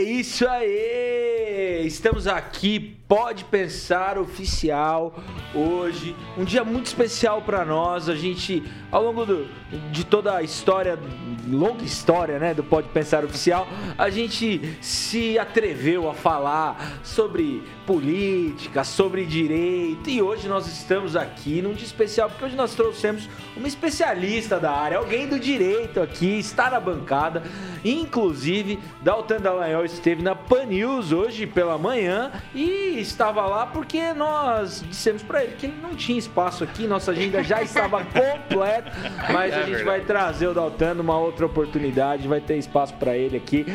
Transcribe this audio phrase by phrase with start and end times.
[0.00, 1.84] É isso aí!
[1.84, 5.14] Estamos aqui, Pode Pensar Oficial,
[5.54, 6.16] hoje.
[6.38, 8.08] Um dia muito especial para nós.
[8.08, 9.46] A gente, ao longo do,
[9.92, 10.98] de toda a história,
[11.48, 13.66] longa história, né, do Pode Pensar Oficial,
[13.96, 20.08] a gente se atreveu a falar sobre política, sobre direito.
[20.08, 24.70] E hoje nós estamos aqui num dia especial, porque hoje nós trouxemos uma especialista da
[24.70, 27.42] área, alguém do direito aqui, está na bancada.
[27.84, 34.84] Inclusive, Dalton Dallagnol esteve na Pan News hoje pela manhã e estava lá porque nós
[34.88, 38.92] dissemos para ele que ele não tinha espaço aqui, nossa agenda já estava completa,
[39.32, 43.36] mas a gente vai trazer o Dalton numa outra oportunidade, vai ter espaço para ele
[43.36, 43.66] aqui.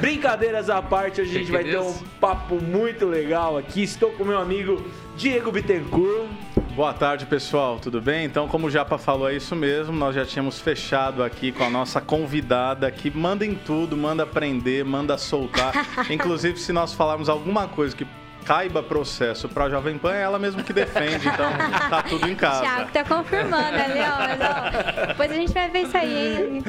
[0.00, 3.82] Brincadeiras à parte, hoje a gente vai ter um papo muito legal aqui.
[3.82, 4.84] Estou com meu amigo
[5.16, 6.28] Diego Bittencourt.
[6.76, 7.78] Boa tarde, pessoal.
[7.78, 8.26] Tudo bem?
[8.26, 9.96] Então, como o Japa falou, é isso mesmo.
[9.96, 14.84] Nós já tínhamos fechado aqui com a nossa convidada que manda em tudo, manda aprender,
[14.84, 15.72] manda soltar.
[16.10, 18.06] Inclusive, se nós falarmos alguma coisa que
[18.46, 21.50] caiba processo para a Jovem Pan, é ela mesmo que defende, então
[21.90, 22.60] tá tudo em casa.
[22.62, 26.62] Tiago tá confirmando ali, ó, depois a gente vai ver isso aí.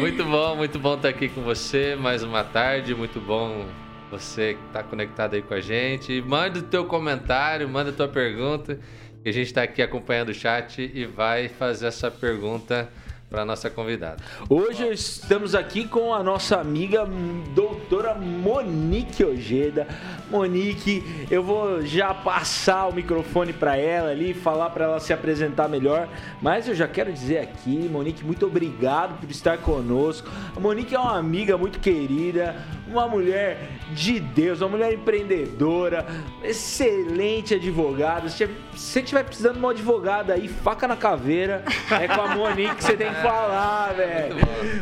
[0.00, 3.66] Muito bom, muito bom estar aqui com você mais uma tarde, muito bom
[4.10, 6.20] você que está conectado aí com a gente.
[6.20, 8.80] Manda o teu comentário, manda a tua pergunta,
[9.22, 12.90] que a gente está aqui acompanhando o chat e vai fazer essa pergunta
[13.32, 14.18] para nossa convidada.
[14.46, 17.08] Hoje estamos aqui com a nossa amiga
[17.54, 19.88] doutora Monique Ojeda.
[20.30, 25.66] Monique, eu vou já passar o microfone para ela ali, falar para ela se apresentar
[25.66, 26.08] melhor,
[26.42, 30.28] mas eu já quero dizer aqui, Monique, muito obrigado por estar conosco.
[30.54, 32.54] A Monique é uma amiga muito querida,
[32.86, 36.04] uma mulher de Deus, uma mulher empreendedora,
[36.44, 38.28] excelente advogada.
[38.28, 42.76] Se você estiver precisando de uma advogada aí, faca na caveira, é com a Monique
[42.76, 44.36] que você tem que falar, velho.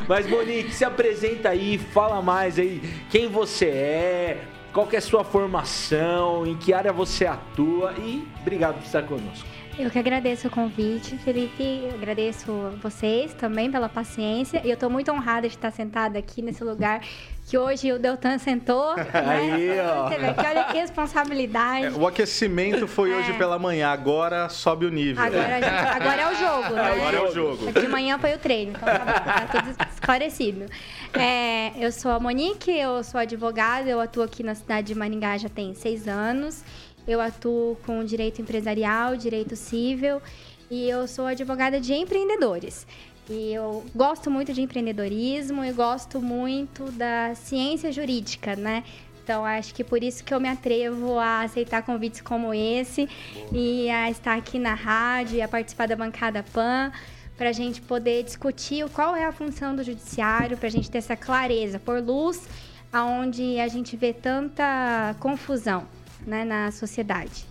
[0.08, 2.80] Mas Monique, se apresenta aí, fala mais aí
[3.10, 8.26] quem você é, qual que é a sua formação, em que área você atua e
[8.40, 9.46] obrigado por estar conosco.
[9.78, 11.88] Eu que agradeço o convite, Felipe.
[11.94, 12.52] agradeço
[12.82, 14.60] vocês também pela paciência.
[14.62, 17.00] E eu estou muito honrada de estar sentada aqui nesse lugar
[17.50, 18.94] que hoje o Deltan sentou.
[19.10, 19.10] Né?
[19.12, 20.08] Aí, ó.
[20.08, 21.86] Você vê aqui, olha que responsabilidade.
[21.86, 23.16] É, o aquecimento foi é.
[23.16, 25.22] hoje pela manhã, agora sobe o nível.
[25.22, 26.92] Agora, gente, agora é o jogo, né?
[26.92, 27.72] Agora é o jogo.
[27.72, 30.66] De manhã foi o treino, então tá, tá tudo esclarecido.
[31.12, 35.36] É, eu sou a Monique, eu sou advogada, eu atuo aqui na cidade de Maringá
[35.36, 36.62] já tem seis anos.
[37.06, 40.22] Eu atuo com direito empresarial, direito civil
[40.70, 42.86] e eu sou advogada de empreendedores.
[43.32, 48.82] Eu gosto muito de empreendedorismo e gosto muito da ciência jurídica, né?
[49.22, 53.08] Então, acho que por isso que eu me atrevo a aceitar convites como esse
[53.52, 56.90] e a estar aqui na rádio e a participar da bancada PAN
[57.38, 60.98] para a gente poder discutir qual é a função do judiciário, para a gente ter
[60.98, 62.48] essa clareza, por luz
[62.92, 65.86] aonde a gente vê tanta confusão
[66.26, 67.46] né, na sociedade.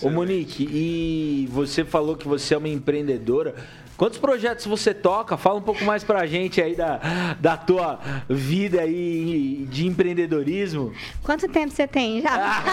[0.00, 3.54] Ô Monique, e você falou que você é uma empreendedora.
[4.00, 5.36] Quantos projetos você toca?
[5.36, 7.98] Fala um pouco mais pra gente aí da, da tua
[8.30, 10.94] vida aí de empreendedorismo.
[11.22, 12.32] Quanto tempo você tem já?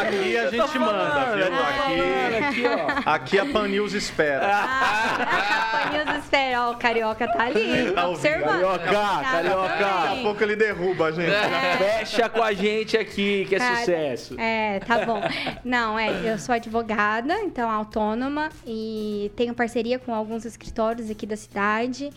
[0.00, 1.44] aqui a gente manda, viu?
[1.54, 3.10] Aqui, aqui, ó.
[3.10, 4.46] aqui a Pan News espera.
[4.46, 6.62] Ah, a Pan News espera.
[6.62, 8.52] Ó, o Carioca tá ali, tá observando.
[8.52, 9.68] Carioca, tá Carioca.
[9.68, 11.30] Daqui a pouco ele derruba a gente.
[11.76, 14.40] Fecha com a gente aqui, que é ah, sucesso.
[14.40, 15.20] É, tá bom.
[15.62, 21.26] Não, é, eu sou advogada, então autônoma e tenho parceria parceria com alguns escritórios aqui
[21.26, 22.10] da cidade.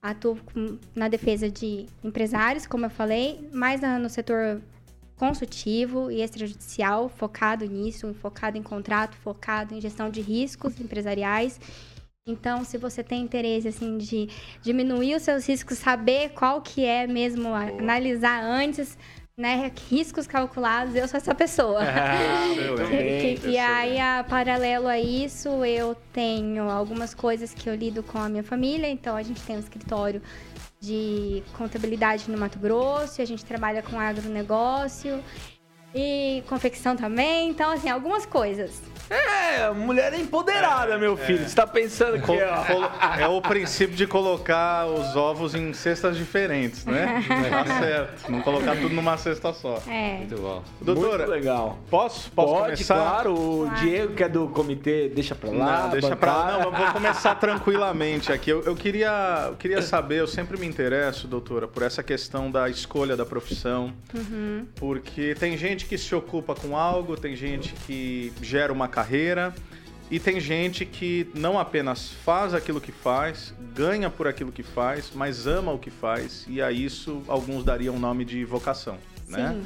[0.00, 0.38] Atuo
[0.94, 4.62] na defesa de empresários, como eu falei, mais no setor
[5.16, 11.60] consultivo e extrajudicial, focado nisso, focado em contrato, focado em gestão de riscos empresariais.
[12.26, 14.28] Então, se você tem interesse assim de
[14.62, 18.96] diminuir os seus riscos, saber qual que é mesmo, analisar antes,
[19.40, 21.80] né, riscos calculados, eu sou essa pessoa.
[21.82, 22.44] Ah,
[23.48, 28.28] e aí, a, paralelo a isso, eu tenho algumas coisas que eu lido com a
[28.28, 28.88] minha família.
[28.88, 30.20] Então, a gente tem um escritório
[30.78, 35.22] de contabilidade no Mato Grosso, a gente trabalha com agronegócio
[35.94, 37.48] e confecção também.
[37.48, 38.90] Então, assim, algumas coisas.
[39.10, 41.16] É, mulher empoderada, meu é.
[41.16, 41.42] filho.
[41.42, 41.48] É.
[41.48, 46.86] Você tá pensando que é, é o princípio de colocar os ovos em cestas diferentes,
[46.86, 47.20] né?
[47.50, 48.30] tá certo.
[48.30, 49.82] Não colocar tudo numa cesta só.
[49.88, 50.18] É.
[50.18, 50.62] Muito bom.
[50.80, 51.78] Doutora, Muito legal.
[51.90, 52.30] Posso?
[52.30, 52.94] Posso Pode, começar?
[52.94, 53.34] claro.
[53.34, 53.80] O claro.
[53.80, 55.82] Diego, que é do comitê, deixa pra lá.
[55.82, 56.52] Não, deixa pra lá.
[56.52, 58.50] Não, eu vou começar tranquilamente aqui.
[58.50, 62.68] Eu, eu, queria, eu queria saber, eu sempre me interesso, doutora, por essa questão da
[62.68, 63.92] escolha da profissão.
[64.14, 64.66] Uhum.
[64.76, 69.54] Porque tem gente que se ocupa com algo, tem gente que gera uma carreira
[70.10, 75.12] E tem gente que não apenas faz aquilo que faz, ganha por aquilo que faz,
[75.14, 78.98] mas ama o que faz, e a isso alguns dariam o nome de vocação,
[79.28, 79.62] né?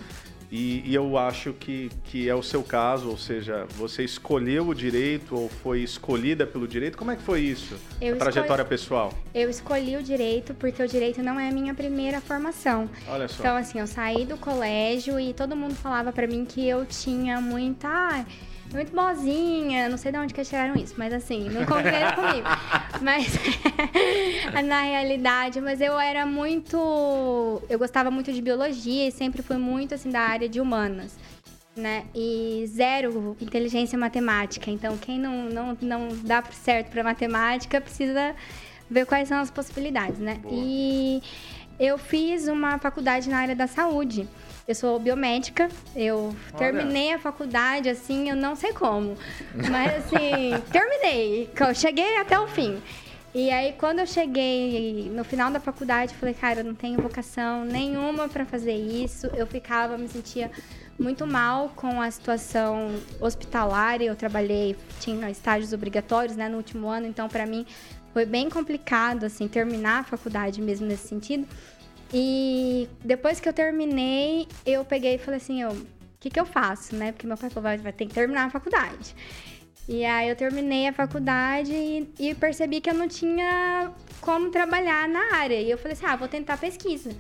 [0.56, 4.73] E, e eu acho que, que é o seu caso, ou seja, você escolheu o
[4.73, 6.97] direito ou foi escolhida pelo direito.
[6.97, 7.75] Como é que foi isso?
[8.01, 9.12] Eu a trajetória pessoal?
[9.35, 12.89] Eu escolhi o direito porque o direito não é a minha primeira formação.
[13.09, 13.41] Olha só.
[13.43, 17.41] Então, assim, eu saí do colégio e todo mundo falava pra mim que eu tinha
[17.41, 17.89] muita.
[17.89, 18.25] "Ah,
[18.73, 22.47] muito boazinha, não sei de onde que tiraram isso, mas assim, não conviveram comigo.
[23.05, 23.39] Mas
[24.65, 27.62] na realidade, mas eu era muito.
[27.69, 31.15] Eu gostava muito de biologia e sempre fui muito assim da área de humanas.
[31.77, 32.05] Né?
[32.15, 34.71] E zero inteligência matemática.
[34.71, 38.35] Então, quem não, não, não dá certo para matemática precisa
[38.89, 40.39] ver quais são as possibilidades, né?
[40.41, 40.55] Boa.
[40.56, 41.21] E
[41.79, 44.27] eu fiz uma faculdade na área da saúde.
[44.66, 46.58] Eu sou biomédica, eu Olha.
[46.58, 49.14] terminei a faculdade assim, eu não sei como.
[49.70, 51.50] Mas assim, terminei.
[51.61, 52.81] Eu cheguei até o fim.
[53.34, 56.99] E aí, quando eu cheguei no final da faculdade, eu falei, cara, eu não tenho
[57.00, 59.26] vocação nenhuma para fazer isso.
[59.34, 60.50] Eu ficava, me sentia
[60.99, 62.90] muito mal com a situação
[63.20, 64.00] hospitalar.
[64.00, 67.67] Eu trabalhei, tinha estágios obrigatórios, né, no último ano, então para mim
[68.14, 71.46] foi bem complicado, assim, terminar a faculdade mesmo nesse sentido.
[72.12, 75.87] E depois que eu terminei, eu peguei e falei assim, eu, o
[76.21, 77.12] que que eu faço, né?
[77.12, 79.15] Porque meu pai falou, vai, ter que terminar a faculdade.
[79.87, 85.09] E aí eu terminei a faculdade e, e percebi que eu não tinha como trabalhar
[85.09, 85.61] na área.
[85.61, 87.11] E eu falei assim, ah, vou tentar pesquisa.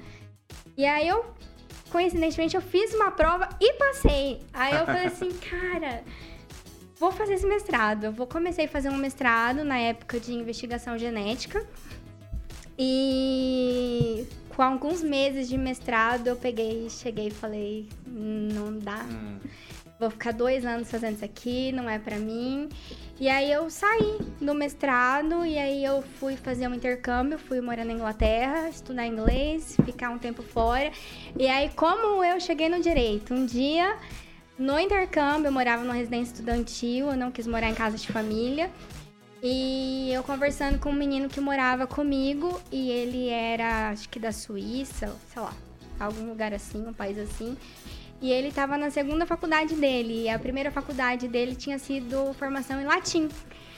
[0.76, 1.24] E aí eu,
[1.90, 4.40] coincidentemente, eu fiz uma prova e passei.
[4.52, 6.02] Aí eu falei assim, cara,
[6.98, 8.04] vou fazer esse mestrado.
[8.04, 11.66] Eu vou comecei a fazer um mestrado na época de investigação genética.
[12.78, 19.04] E com alguns meses de mestrado, eu peguei, cheguei e falei, não dá.
[19.04, 19.38] Hum.
[19.98, 22.68] Vou ficar dois anos fazendo isso aqui, não é pra mim.
[23.18, 27.84] E aí eu saí do mestrado e aí eu fui fazer um intercâmbio, fui morar
[27.84, 30.90] na Inglaterra, estudar inglês, ficar um tempo fora.
[31.38, 33.96] E aí como eu cheguei no direito, um dia
[34.58, 38.70] no intercâmbio eu morava numa residência estudantil, eu não quis morar em casa de família.
[39.46, 44.32] E eu conversando com um menino que morava comigo e ele era, acho que da
[44.32, 45.52] Suíça, sei lá,
[46.00, 47.54] algum lugar assim, um país assim.
[48.22, 50.22] E ele estava na segunda faculdade dele.
[50.22, 53.28] E a primeira faculdade dele tinha sido formação em latim.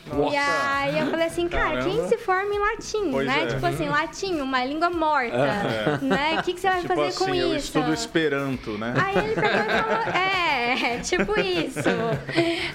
[0.07, 0.35] Nossa.
[0.35, 1.91] E aí eu falei assim, cara, Caramba.
[1.91, 3.43] quem se forma em latim, Pois né?
[3.43, 3.47] é.
[3.47, 6.37] Tipo assim, latim, uma língua morta, né?
[6.39, 7.67] O que, que você vai Tipo fazer assim, com eu isso?
[7.67, 8.95] estudo Esperanto, né?
[8.97, 11.89] Aí ele pegou e falou, é, tipo isso.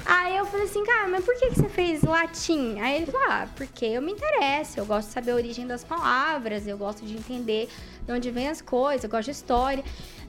[0.05, 2.79] Aí eu falei assim, cara, mas por que, que você fez latim?
[2.79, 5.83] Aí ele falou, ah, porque eu me interesso, eu gosto de saber a origem das
[5.83, 7.69] palavras, eu gosto de entender
[8.05, 9.83] de onde vem as coisas, eu gosto de história.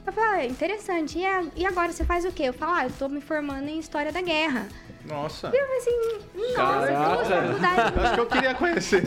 [0.05, 1.17] Eu falei, ah, interessante.
[1.19, 1.23] E,
[1.61, 2.43] e agora você faz o quê?
[2.43, 4.67] Eu falo, ah, eu tô me formando em História da Guerra.
[5.05, 5.47] Nossa.
[5.47, 7.15] Eu falei assim, nossa, Caraca.
[7.15, 9.03] duas faculdades Acho que eu queria conhecer.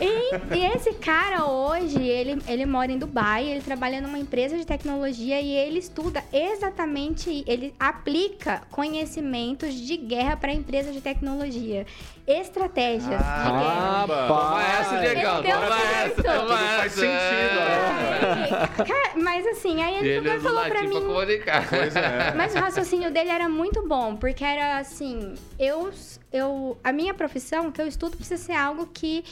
[0.00, 4.64] e, e esse cara hoje, ele, ele mora em Dubai, ele trabalha numa empresa de
[4.64, 11.86] tecnologia e ele estuda exatamente, ele aplica conhecimentos de guerra para empresas de tecnologia.
[12.26, 14.06] Estratégias de guerra.
[14.28, 15.42] Toma essa, Diegão.
[15.42, 16.76] Toma essa, toma essa.
[16.78, 17.58] faz sentido
[18.80, 20.90] É, cara, mas assim, aí ele, Ele e o falou pra mim.
[20.90, 21.68] pra comunicar.
[21.68, 22.32] Pois é.
[22.34, 25.90] Mas o raciocínio dele era muito bom, porque era assim, eu,
[26.30, 29.24] eu a minha profissão que eu estudo precisa ser algo que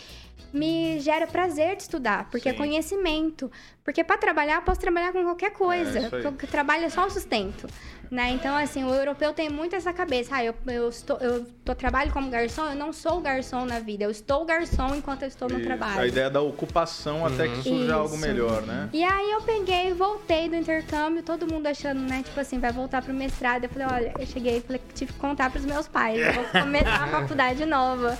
[0.52, 2.58] me gera prazer de estudar, porque é Sim.
[2.58, 3.50] conhecimento.
[3.84, 5.98] Porque para trabalhar, posso trabalhar com qualquer coisa.
[5.98, 7.66] É, trabalho é só o sustento.
[8.12, 8.30] Né?
[8.32, 10.36] Então, assim, o europeu tem muito essa cabeça.
[10.36, 14.04] Ah, eu, eu, estou, eu tô, trabalho como garçom, eu não sou garçom na vida.
[14.04, 15.64] Eu estou garçom enquanto eu estou no Isso.
[15.64, 16.00] trabalho.
[16.00, 18.24] A ideia da ocupação até que surja algo Isso.
[18.24, 18.90] melhor, né?
[18.92, 22.70] E aí eu peguei e voltei do intercâmbio, todo mundo achando, né, tipo assim, vai
[22.70, 23.64] voltar pro mestrado.
[23.64, 26.20] Eu falei, olha, eu cheguei e tive que contar pros meus pais.
[26.20, 28.18] Eu vou começar a faculdade nova.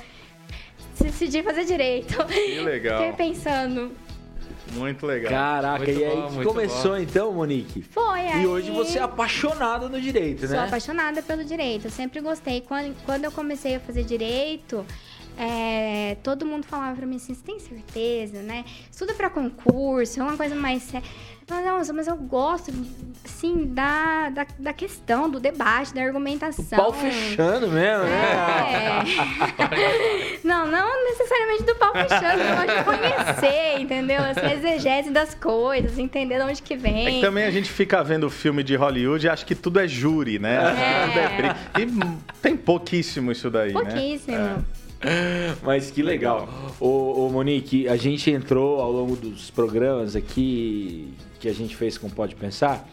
[1.03, 2.25] Decidi fazer direito.
[2.27, 2.99] Que legal.
[2.99, 3.93] Fiquei pensando.
[4.73, 5.31] Muito legal.
[5.31, 6.97] Caraca, Muito e aí bom, começou bom.
[6.97, 7.83] então, Monique?
[7.83, 8.43] Foi, aí...
[8.43, 10.65] E hoje você é apaixonada no direito, Sou né?
[10.65, 11.87] apaixonada pelo direito.
[11.87, 12.63] Eu sempre gostei.
[12.63, 14.87] Quando, quando eu comecei a fazer direito,
[15.39, 18.65] é, todo mundo falava pra mim assim: você tem certeza, né?
[18.91, 21.07] Estuda pra concurso, é uma coisa mais séria.
[21.51, 22.73] Nossa, mas eu gosto,
[23.25, 26.79] assim, da, da, da questão, do debate, da argumentação.
[26.79, 29.03] Pau fechando mesmo, né?
[29.03, 30.39] É.
[30.47, 34.23] não, não necessariamente do pau fechando, eu gosto de conhecer, entendeu?
[34.23, 37.15] Assim, a exegese das coisas, entender de onde que É vem.
[37.17, 40.39] que também a gente fica vendo filme de Hollywood e acha que tudo é júri,
[40.39, 40.57] né?
[40.57, 41.07] É.
[41.37, 41.83] Tudo é.
[41.83, 43.81] E tem pouquíssimo isso daí, né?
[43.81, 44.65] Pouquíssimo.
[45.63, 46.49] Mas que legal.
[46.79, 51.99] Ô, ô, Monique, a gente entrou ao longo dos programas aqui que a gente fez
[51.99, 52.89] com Pode Pensar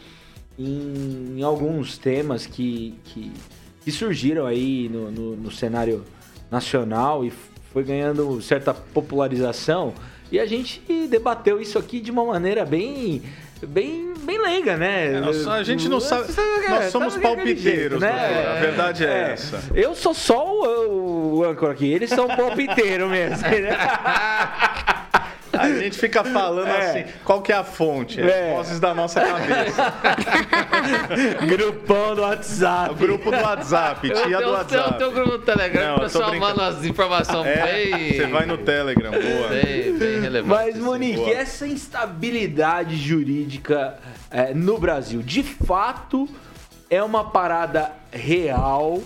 [0.58, 3.32] em, em alguns temas que, que
[3.90, 6.04] que surgiram aí no, no, no cenário
[6.52, 7.32] nacional e
[7.72, 9.94] foi ganhando certa popularização.
[10.32, 13.24] E a gente debateu isso aqui de uma maneira bem
[13.68, 15.14] bem, bem leiga, né?
[15.14, 16.32] É, nós, a gente não sabe.
[16.70, 18.48] Nós somos palpiteiros, jeito, né?
[18.48, 19.62] A verdade é, é, essa.
[19.74, 23.38] Eu sou só o, o âncora aqui, eles são palpiteiros mesmo.
[25.60, 26.90] A gente fica falando é.
[26.90, 28.22] assim, qual que é a fonte?
[28.22, 28.54] É.
[28.54, 29.94] Vozes da nossa cabeça.
[31.46, 32.92] Grupão do WhatsApp.
[32.92, 34.92] O grupo do WhatsApp, tia eu, do WhatsApp.
[34.92, 38.14] Eu tenho um grupo do Telegram o pessoal manda as informações é, bem...
[38.14, 39.50] Você vai no Telegram, boa.
[39.50, 40.48] Bem, bem relevante.
[40.48, 41.32] Mas, Monique, boa.
[41.32, 43.98] essa instabilidade jurídica
[44.32, 46.28] é, no Brasil, de fato,
[46.90, 49.02] é uma parada real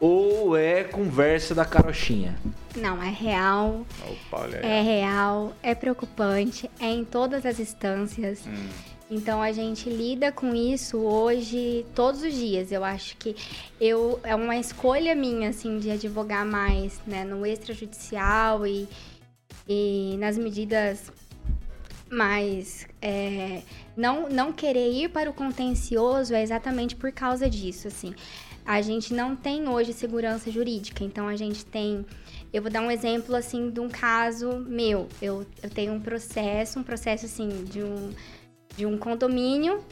[0.00, 2.34] ou é conversa da carochinha?
[2.76, 3.86] Não, é real.
[4.02, 8.44] Opa, é real, é preocupante, é em todas as instâncias.
[8.46, 8.68] Hum.
[9.10, 12.72] Então a gente lida com isso hoje todos os dias.
[12.72, 13.36] Eu acho que
[13.80, 18.88] eu é uma escolha minha assim de advogar mais, né, no extrajudicial e,
[19.68, 21.12] e nas medidas
[22.10, 23.62] mais é,
[23.96, 28.14] não não querer ir para o contencioso é exatamente por causa disso, assim
[28.64, 31.04] a gente não tem hoje segurança jurídica.
[31.04, 32.04] Então a gente tem.
[32.52, 35.08] Eu vou dar um exemplo assim de um caso meu.
[35.20, 38.12] Eu, eu tenho um processo, um processo assim de um,
[38.76, 39.84] de um condomínio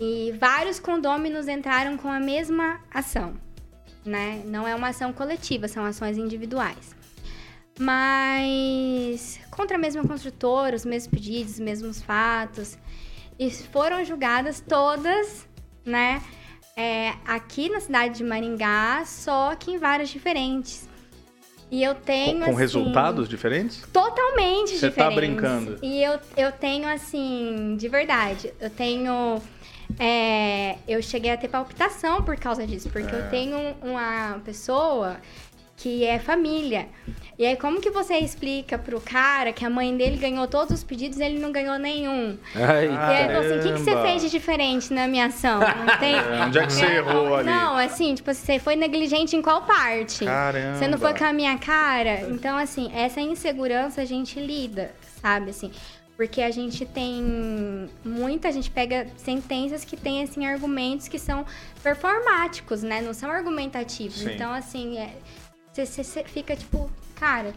[0.00, 3.34] e vários condôminos entraram com a mesma ação,
[4.04, 4.42] né?
[4.46, 6.96] Não é uma ação coletiva, são ações individuais.
[7.78, 12.78] Mas contra a mesma construtora, os mesmos pedidos, os mesmos fatos,
[13.38, 15.46] e foram julgadas todas,
[15.84, 16.22] né?
[16.80, 20.88] É, aqui na cidade de Maringá, só que em várias diferentes.
[21.70, 22.38] E eu tenho.
[22.38, 23.82] Com, com assim, resultados diferentes?
[23.92, 24.80] Totalmente Você diferentes.
[24.80, 25.78] Você tá brincando.
[25.82, 29.40] E eu, eu tenho, assim, de verdade, eu tenho.
[29.98, 33.18] É, eu cheguei a ter palpitação por causa disso, porque é.
[33.18, 35.18] eu tenho uma pessoa
[35.80, 36.88] que é família.
[37.38, 40.84] E aí, como que você explica pro cara que a mãe dele ganhou todos os
[40.84, 42.36] pedidos e ele não ganhou nenhum?
[42.54, 45.58] Ai, e aí, então, assim, o que, que você fez de diferente na minha ação?
[45.58, 46.16] Não tem...
[46.16, 47.46] É, onde é que você é, errou ali?
[47.46, 50.26] Não, assim, tipo, você foi negligente em qual parte?
[50.26, 50.76] Caramba.
[50.76, 52.28] Você não foi com a minha cara?
[52.28, 55.48] Então, assim, essa insegurança a gente lida, sabe?
[55.48, 55.72] Assim,
[56.14, 61.46] porque a gente tem muita, a gente pega sentenças que tem assim argumentos que são
[61.82, 63.00] performáticos, né?
[63.00, 64.18] Não são argumentativos.
[64.18, 64.34] Sim.
[64.34, 65.14] Então assim, é,
[65.86, 67.52] você, você fica tipo, cara,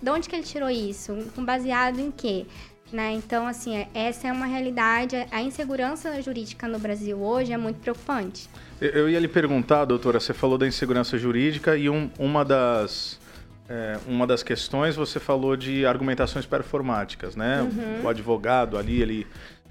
[0.00, 1.16] de onde que ele tirou isso?
[1.36, 2.46] Baseado em quê?
[2.92, 3.12] Né?
[3.12, 5.14] Então, assim, é, essa é uma realidade.
[5.30, 8.48] A insegurança jurídica no Brasil hoje é muito preocupante.
[8.80, 13.20] Eu ia lhe perguntar, doutora, você falou da insegurança jurídica e um, uma das.
[13.68, 17.60] É, uma das questões você falou de argumentações performáticas, né?
[17.60, 18.04] Uhum.
[18.04, 19.26] O advogado ali, ele,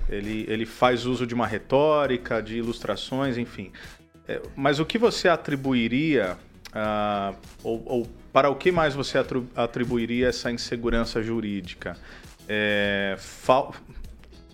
[0.07, 3.71] ele, ele faz uso de uma retórica, de ilustrações, enfim.
[4.27, 6.37] É, mas o que você atribuiria
[6.77, 9.17] Uh, ou, ou, para o que mais você
[9.55, 11.97] atribuiria essa insegurança jurídica?
[12.47, 13.73] É, fal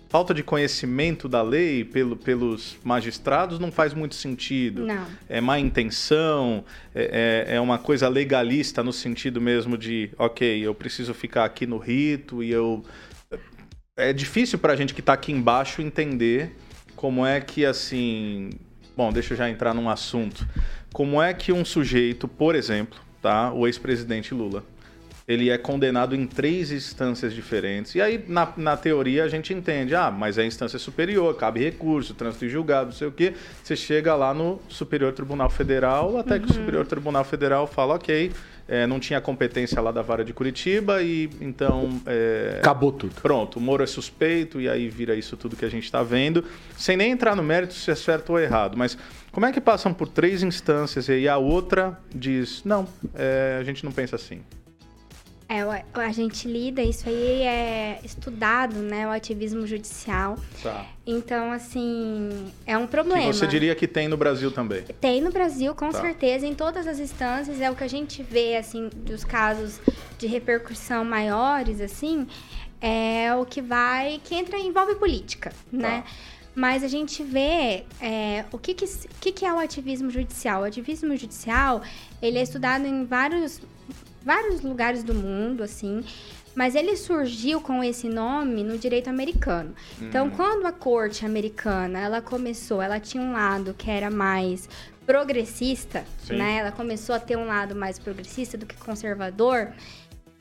[0.08, 4.86] falta de conhecimento da lei pelo, pelos magistrados não faz muito sentido.
[4.86, 5.04] Não.
[5.28, 6.64] É má intenção,
[6.94, 11.66] é, é, é uma coisa legalista no sentido mesmo de, ok, eu preciso ficar aqui
[11.66, 12.84] no rito e eu.
[13.96, 16.56] É difícil para a gente que está aqui embaixo entender
[16.94, 18.50] como é que assim.
[18.96, 20.46] Bom, deixa eu já entrar num assunto.
[20.94, 24.62] Como é que um sujeito, por exemplo, tá, o ex-presidente Lula,
[25.26, 27.96] ele é condenado em três instâncias diferentes.
[27.96, 32.14] E aí, na, na teoria, a gente entende, ah, mas é instância superior, cabe recurso,
[32.14, 33.34] trânsito julgado, não sei o quê.
[33.60, 36.42] Você chega lá no Superior Tribunal Federal, até uhum.
[36.42, 36.60] que o uhum.
[36.60, 38.30] Superior Tribunal Federal fala, ok,
[38.68, 42.00] é, não tinha competência lá da vara de Curitiba e então.
[42.06, 43.14] É, Acabou tudo.
[43.20, 46.44] Pronto, o Moro é suspeito e aí vira isso tudo que a gente está vendo,
[46.76, 48.76] sem nem entrar no mérito se é certo ou errado.
[48.76, 48.96] Mas
[49.34, 53.64] como é que passam por três instâncias e aí a outra diz: não, é, a
[53.64, 54.40] gente não pensa assim?
[55.46, 55.60] É,
[56.00, 59.06] a gente lida, isso aí é estudado, né?
[59.06, 60.38] O ativismo judicial.
[60.62, 60.86] Tá.
[61.06, 63.20] Então, assim, é um problema.
[63.20, 64.82] Que você diria que tem no Brasil também?
[65.00, 66.00] Tem no Brasil, com tá.
[66.00, 67.60] certeza, em todas as instâncias.
[67.60, 69.80] É o que a gente vê, assim, dos casos
[70.18, 72.26] de repercussão maiores, assim,
[72.80, 76.04] é o que vai, que entra, envolve política, tá.
[76.54, 78.86] Mas a gente vê é, o que que,
[79.20, 80.62] que, que é o ativismo judicial.
[80.62, 81.82] O ativismo judicial,
[82.22, 83.60] ele é estudado em vários
[84.24, 86.02] vários lugares do mundo, assim.
[86.54, 89.74] Mas ele surgiu com esse nome no direito americano.
[90.00, 90.30] Então, hum.
[90.30, 94.68] quando a corte americana, ela começou, ela tinha um lado que era mais
[95.04, 96.36] progressista, Sim.
[96.36, 96.58] né?
[96.58, 99.72] Ela começou a ter um lado mais progressista do que conservador.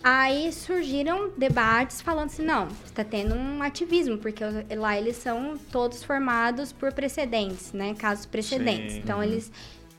[0.04, 4.44] Aí surgiram debates falando assim, não, está tendo um ativismo, porque
[4.76, 7.96] lá eles são todos formados por precedentes, né?
[7.98, 8.96] Casos precedentes.
[8.96, 9.00] Sim.
[9.00, 9.50] Então, eles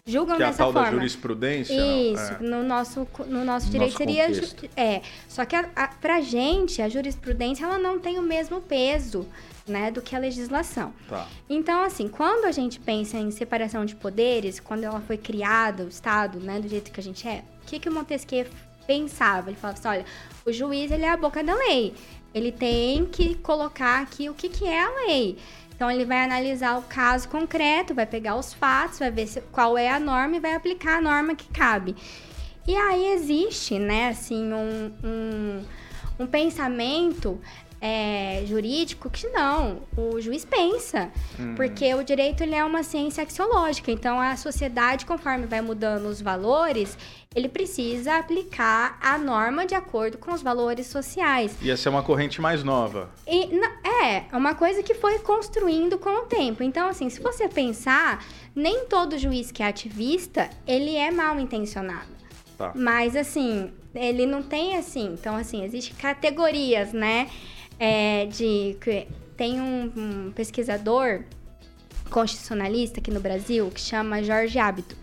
[0.06, 0.99] julgam Que é a dessa tal da forma.
[0.99, 1.75] jurisprudência?
[1.75, 2.12] não?
[2.12, 2.38] Isso, É.
[2.40, 4.26] no nosso, no nosso direito Nosso seria.
[4.28, 4.68] contexto.
[4.76, 5.00] É.
[5.26, 9.26] Só que a, a, pra gente, a jurisprudência ela não tem o mesmo peso
[9.66, 10.92] né, do que a legislação.
[11.08, 11.26] Tá.
[11.49, 15.88] Então, assim, quando a gente pensa em separação de poderes, quando ela foi criada, o
[15.88, 18.44] Estado, né, do jeito que a gente é, o que, que o Montesquieu
[18.87, 19.50] pensava?
[19.50, 20.05] Ele falava assim, olha,
[20.47, 21.95] o juiz, ele é a boca da lei.
[22.33, 25.38] Ele tem que colocar aqui o que, que é a lei.
[25.75, 29.76] Então, ele vai analisar o caso concreto, vai pegar os fatos, vai ver se- qual
[29.76, 31.97] é a norma e vai aplicar a norma que cabe.
[32.67, 35.64] E aí existe, né, assim, um, um,
[36.21, 37.41] um pensamento
[37.87, 41.11] é, jurídico que não, o juiz pensa,
[41.55, 46.19] porque o direito ele é uma ciência axiológica, então a sociedade, conforme vai mudando os
[46.23, 46.97] valores,
[47.35, 51.55] ele precisa aplicar a norma de acordo com os valores sociais.
[51.61, 53.11] Ia ser uma corrente mais nova.
[53.26, 53.50] E
[54.03, 56.62] é, é uma coisa que foi construindo com o tempo.
[56.62, 58.25] Então, assim, se você pensar,
[58.57, 62.14] nem todo juiz que é ativista, ele é mal intencionado.
[62.57, 62.73] Tá.
[62.75, 65.12] Mas, assim, ele não tem, assim...
[65.12, 67.29] Então, assim, existem categorias, né?
[67.78, 68.76] É, de...
[68.81, 71.23] que- Tem um, um pesquisador
[72.11, 74.97] constitucionalista aqui no Brasil que chama Jorge Hábito.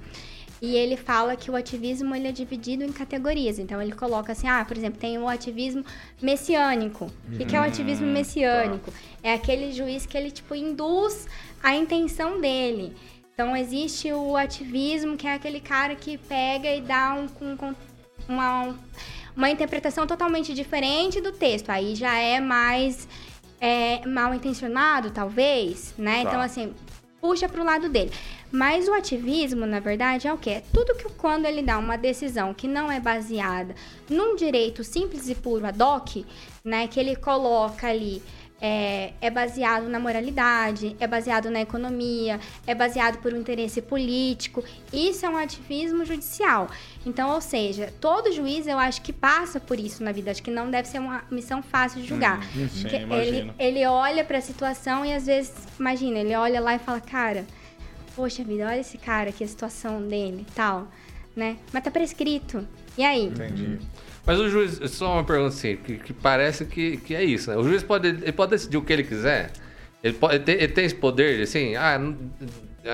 [0.62, 3.58] E ele fala que o ativismo ele é dividido em categorias.
[3.58, 5.84] Então ele coloca assim, ah, por exemplo, tem o ativismo
[6.22, 7.12] messiânico.
[7.34, 8.94] O que, que é o ativismo messiânico?
[9.24, 11.28] É aquele juiz que ele tipo induz
[11.63, 12.94] a intenção dele.
[13.34, 17.75] Então existe o ativismo que é aquele cara que pega e dá um, um-
[18.30, 18.75] uma,
[19.36, 21.70] uma interpretação totalmente diferente do texto.
[21.70, 23.08] Aí já é mais
[23.60, 26.24] é, mal intencionado, talvez, né?
[26.24, 26.30] Tá.
[26.30, 26.74] Então assim
[27.22, 28.12] puxa pro lado dele.
[28.52, 30.50] Mas o ativismo, na verdade, é o quê?
[30.50, 33.76] É tudo que quando ele dá uma decisão que não é baseada
[34.10, 36.26] num direito simples e puro ad hoc,
[36.66, 36.88] né?
[36.88, 38.22] Que ele coloca ali.
[38.63, 44.63] É, é baseado na moralidade, é baseado na economia, é baseado por um interesse político.
[44.94, 46.69] Isso é um ativismo judicial.
[47.04, 50.30] Então, ou seja, todo juiz eu acho que passa por isso na vida.
[50.30, 52.39] Acho que não deve ser uma missão fácil de julgar.
[52.56, 56.80] Hum, sim, ele, ele olha pra situação e às vezes, imagina, ele olha lá e
[56.80, 57.45] fala, cara,
[58.15, 60.88] poxa vida, olha esse cara aqui, a situação dele e tal,
[61.36, 61.58] né?
[61.74, 62.67] Mas tá prescrito.
[62.97, 63.26] E aí?
[63.26, 63.80] Entendi.
[64.25, 67.57] Mas o juiz, só uma pergunta assim, que, que parece que, que é isso, né?
[67.57, 69.49] O juiz pode, ele pode decidir o que ele quiser.
[70.03, 71.99] Ele, pode, ele, tem, ele tem esse poder, de, assim, ah,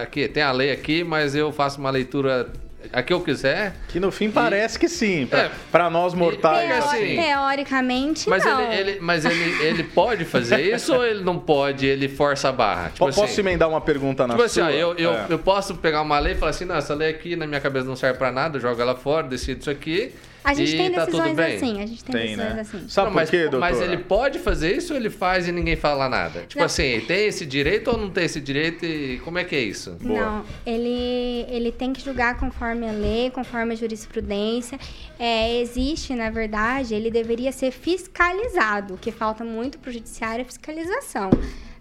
[0.02, 2.48] aqui, tem a lei aqui, mas eu faço uma leitura
[2.94, 3.74] a que eu quiser.
[3.90, 5.26] Que no fim parece que sim.
[5.70, 5.90] Pra, É.
[5.90, 6.60] nós mortais.
[6.62, 7.16] Pega Teo- assim.
[7.18, 8.62] Teoricamente, Mas, não.
[8.72, 12.52] ele, ele- mas ele, ele pode fazer isso ou ele não pode, ele força a
[12.54, 12.86] barra?
[12.90, 14.70] Tipo Po- Posso assim, emendar uma pergunta na Tipo assim, sua?
[14.70, 15.26] ó, eu, eu, É.
[15.30, 17.86] eu posso pegar uma lei e falar assim, não, essa lei aqui na minha cabeça
[17.86, 20.14] não serve pra nada, eu jogo ela fora, decido isso aqui.
[20.50, 21.56] A gente e tem tá tudo decisões bem.
[21.56, 22.62] assim, a gente tem, Tem, decisões né?
[22.62, 22.88] assim.
[22.88, 23.60] Sabe Não, por mas, quê, doutora?
[23.60, 26.42] mas ele pode fazer isso ou ele faz e ninguém fala nada?
[26.48, 26.66] Tipo Não.
[26.66, 29.92] assim, tem esse direito ou não tem esse direito e como é que é isso?
[30.02, 30.20] Boa.
[30.20, 34.80] Não, ele, ele tem que julgar conforme a lei, conforme a jurisprudência.
[35.20, 38.94] É, existe, na verdade, ele deveria ser fiscalizado.
[38.94, 41.30] O que falta muito pro judiciário é fiscalização,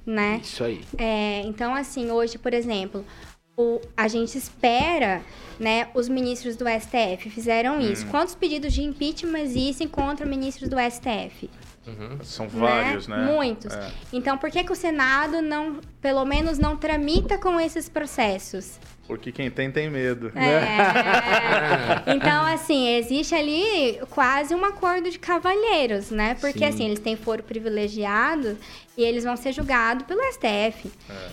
[0.04, 0.40] né?
[0.42, 0.80] Isso aí.
[0.98, 3.04] É, então, assim, hoje, por exemplo,
[3.56, 5.22] o, a gente espera,
[5.58, 8.04] né, os ministros do STF fizeram isso.
[8.04, 8.10] Hum.
[8.10, 11.48] Quantos pedidos de impeachment existem contra ministros do STF?
[11.86, 12.18] Uhum.
[12.22, 13.16] São vários, né?
[13.16, 13.72] Muitos.
[13.72, 13.90] É.
[14.12, 18.78] Então, por que, que o Senado não, pelo menos, não tramita com esses processos?
[19.06, 20.32] Porque quem tem, tem medo.
[20.34, 20.66] É.
[22.14, 26.36] Então, assim, existe ali quase um acordo de cavalheiros, né?
[26.40, 26.64] Porque, Sim.
[26.64, 28.56] assim, eles têm foro privilegiado
[28.96, 30.90] e eles vão ser julgados pelo STF.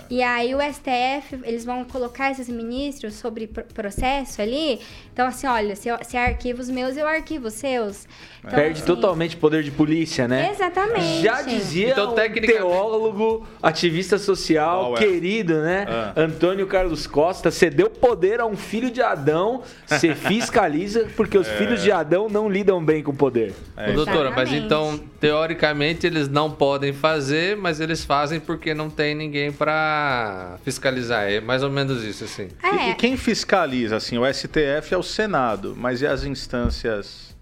[0.09, 4.79] E aí, o STF, eles vão colocar esses ministros sobre pro- processo ali.
[5.13, 8.05] Então, assim, olha, se, eu, se é arquivos meus, eu arquivo os seus.
[8.39, 10.49] Então, Perde assim, totalmente poder de polícia, né?
[10.51, 11.21] Exatamente.
[11.23, 14.99] Já dizia Então, tecnicamente- teólogo, ativista social, Qual é?
[14.99, 15.85] querido, né?
[15.87, 16.13] Ah.
[16.17, 21.81] Antônio Carlos Costa, cedeu poder a um filho de Adão, se fiscaliza, porque os filhos
[21.81, 23.53] de Adão não lidam bem com o poder.
[23.77, 28.89] É, Ô, doutora, mas então, teoricamente, eles não podem fazer, mas eles fazem porque não
[28.89, 31.31] tem ninguém pra fiscalizar.
[31.31, 32.49] É mais ou menos isso, assim.
[32.61, 37.33] E, É, e quem fiscaliza, assim, o STF é o Senado, mas e as instâncias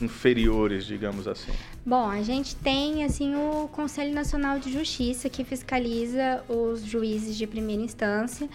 [0.00, 1.50] inferiores, digamos assim?
[1.84, 7.46] Bom, a gente tem assim o Conselho Nacional de Justiça que fiscaliza os juízes de
[7.46, 8.48] primeira instância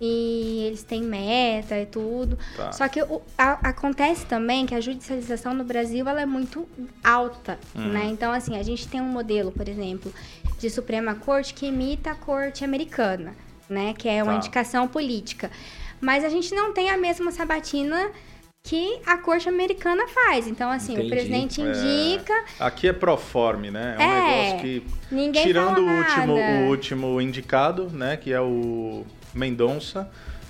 [0.00, 2.38] e eles têm meta e tudo.
[2.56, 2.70] Tá.
[2.72, 6.68] Só que o- a- acontece também que a judicialização no Brasil ela é muito
[7.02, 7.88] alta, Uhum.
[7.92, 8.04] né?
[8.06, 10.12] Então assim a gente tem um modelo, por exemplo,
[10.58, 13.34] de Suprema Corte que imita a Corte americana,
[13.68, 13.94] né?
[13.96, 14.38] Que é uma Tá.
[14.38, 15.50] indicação política.
[16.00, 18.10] Mas a gente não tem a mesma sabatina
[18.62, 20.46] que a Corte americana faz.
[20.46, 21.06] Então, assim, Entendi.
[21.06, 21.64] o presidente É.
[21.64, 23.94] indica, Aqui é proforme, né?
[23.98, 24.82] É um É, negócio que.
[25.10, 28.16] ninguém tirando o último, o último indicado, né?
[28.16, 29.06] Que é o
[29.36, 30.08] Mendonça,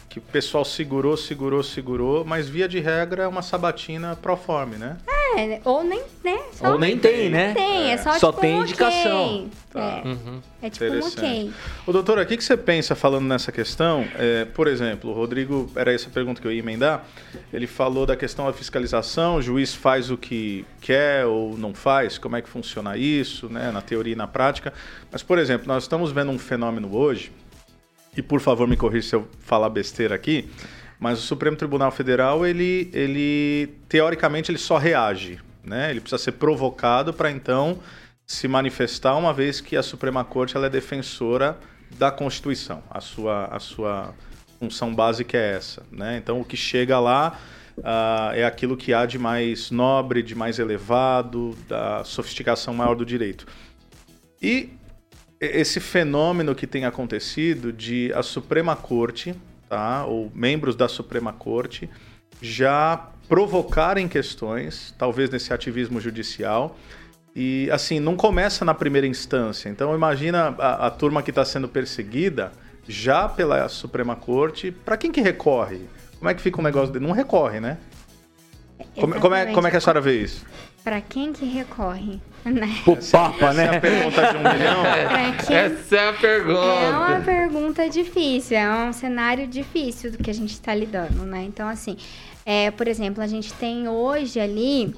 [0.09, 4.77] que o pessoal segurou, segurou, segurou, mas via de regra é uma sabatina pro forme,
[4.77, 4.97] né?
[5.37, 6.39] É, ou nem, né?
[6.53, 7.53] Só Ou nem tem, né?
[7.53, 9.25] tem, é, só, Só tipo, tem um indicação.
[9.37, 9.49] ok.
[9.71, 10.03] Tá.
[10.03, 10.41] É, Uhum.
[10.63, 11.53] é tipo um ok.
[11.87, 14.07] Ô, doutora, o que, que você pensa falando nessa questão?
[14.15, 17.05] É, por exemplo, o Rodrigo, era essa a pergunta que eu ia emendar.
[17.53, 22.17] Ele falou da questão da fiscalização, o juiz faz o que quer ou não faz,
[22.17, 24.73] como é que funciona isso, né, na teoria e na prática.
[25.13, 27.31] Mas, por exemplo, nós estamos vendo um fenômeno hoje,
[28.17, 30.49] e por favor me corrija se eu falar besteira aqui,
[30.99, 35.39] mas o Supremo Tribunal Federal, ele, ele teoricamente, ele só reage.
[35.63, 35.91] Né?
[35.91, 37.79] Ele precisa ser provocado para então
[38.27, 41.59] se manifestar, uma vez que a Suprema Corte ela é defensora
[41.99, 42.83] da Constituição.
[42.91, 44.15] A sua, a sua
[44.59, 45.83] função básica é essa.
[45.93, 46.17] Né?
[46.17, 47.39] Então, o que chega lá
[47.85, 53.05] ah, é aquilo que há de mais nobre, de mais elevado, da sofisticação maior do
[53.05, 53.47] direito.
[54.41, 54.71] E
[55.41, 59.35] esse fenômeno que tem acontecido de a Suprema Corte,
[59.69, 61.89] tá, ou membros da Suprema Corte,
[62.41, 66.77] já provocarem questões, talvez nesse ativismo judicial,
[67.35, 69.69] e assim, não começa na primeira instância.
[69.69, 72.53] Então imagina a, a turma que está sendo perseguida
[72.89, 75.81] já pela Suprema Corte, para quem que recorre?
[76.19, 77.07] Como é que fica o negócio dele?
[77.07, 77.79] Não recorre, né?
[78.95, 80.45] Como, como é, como é que a senhora vê isso?
[80.87, 82.73] Pra quem que recorre, né?
[82.85, 83.81] Pro Papa, Essa é a né?
[83.81, 84.83] pergunta de um milhão.
[85.45, 86.61] Quem Essa é a pergunta.
[86.61, 91.43] É uma pergunta difícil, é um cenário difícil do que a gente está lidando, né?
[91.43, 91.97] Então, assim,
[92.45, 94.95] é, por exemplo, a gente tem hoje ali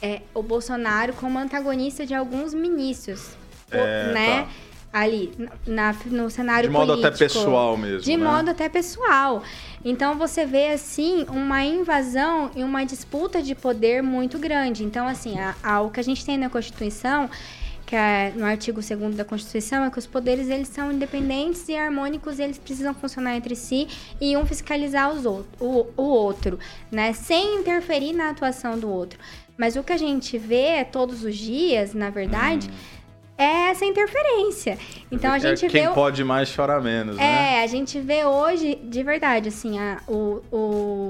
[0.00, 3.30] é, o Bolsonaro como antagonista de alguns ministros,
[3.72, 4.42] o- É, né?
[4.42, 4.48] tá.
[4.92, 5.30] Ali,
[5.66, 7.08] na, no cenário De modo político.
[7.08, 8.00] até pessoal mesmo.
[8.00, 8.24] De né?
[8.24, 9.42] modo até pessoal.
[9.84, 14.84] Então você vê assim uma invasão e uma disputa de poder muito grande.
[14.84, 17.28] Então assim, a, a- o que a gente tem na Constituição,
[17.84, 21.76] que é no artigo 2 da Constituição, é que os poderes eles são independentes e
[21.76, 23.86] harmônicos, e eles precisam funcionar entre si
[24.20, 26.58] e um fiscalizar os out o, o outro,
[26.90, 29.18] né, sem interferir na atuação do outro.
[29.58, 32.68] Mas o que a gente vê todos os dias, na verdade,
[33.38, 34.78] é essa interferência.
[35.10, 37.58] Então a É gente quem vê o- pode mais chora menos, né?
[37.58, 40.42] é, a gente vê hoje, de verdade, assim, a- o,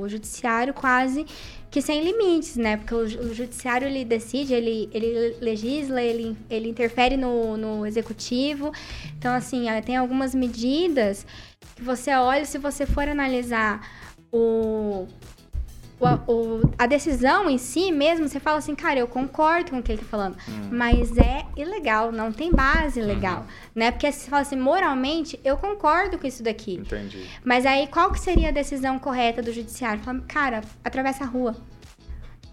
[0.03, 1.25] o judiciário quase
[1.71, 2.77] que sem limites, né?
[2.79, 8.73] Porque o, o judiciário, ele decide, ele, ele legisla, ele, ele interfere no, no executivo.
[9.19, 11.27] Então, assim, tem algumas medidas
[11.75, 13.87] que você olha, se você for analisar
[14.33, 15.07] o...
[15.99, 19.83] o- o- a decisão em si mesmo, você fala assim, cara, eu concordo com o
[19.83, 20.37] que ele tá falando,
[20.71, 23.91] mas é ilegal, não tem base legal, né?
[23.91, 26.75] Porque você fala assim, moralmente, eu concordo com isso daqui.
[26.75, 27.27] Entendi.
[27.45, 30.03] Mas aí, qual que seria a decisão correta do judiciário?
[30.03, 31.57] Fala, cara, atravessa a rua.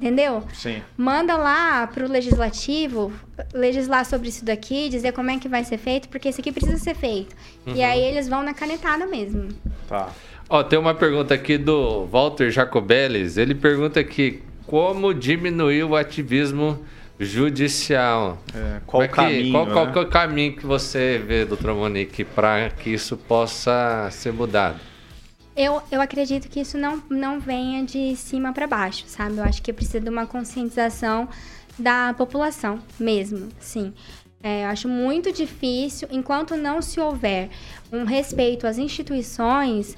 [0.02, 0.44] Entendeu?
[0.54, 0.82] Sim.
[0.98, 3.14] Manda lá pro legislativo
[3.54, 6.78] legislar sobre isso daqui, dizer como é que vai ser feito, porque isso aqui precisa
[6.78, 7.34] ser feito.
[7.66, 9.50] E aí eles vão na canetada mesmo.
[9.88, 10.10] Tá.
[10.50, 13.38] Ó, tem uma pergunta aqui do Walter Jacobellis.
[13.38, 16.84] Ele pergunta aqui como diminuir o ativismo
[17.20, 18.38] judicial.
[18.54, 19.92] É, qual é o que- caminho, qual, qual né?
[19.92, 24.80] que é o caminho que você vê, doutora Monique, para que isso possa ser mudado?
[25.56, 29.38] Eu, eu acredito que isso não, não venha de cima para baixo, sabe?
[29.38, 31.30] Eu acho que precisa de uma conscientização
[31.78, 33.94] da população mesmo, sim.
[34.42, 37.50] É, eu acho muito difícil, enquanto não se houver
[37.92, 39.96] um respeito às instituições,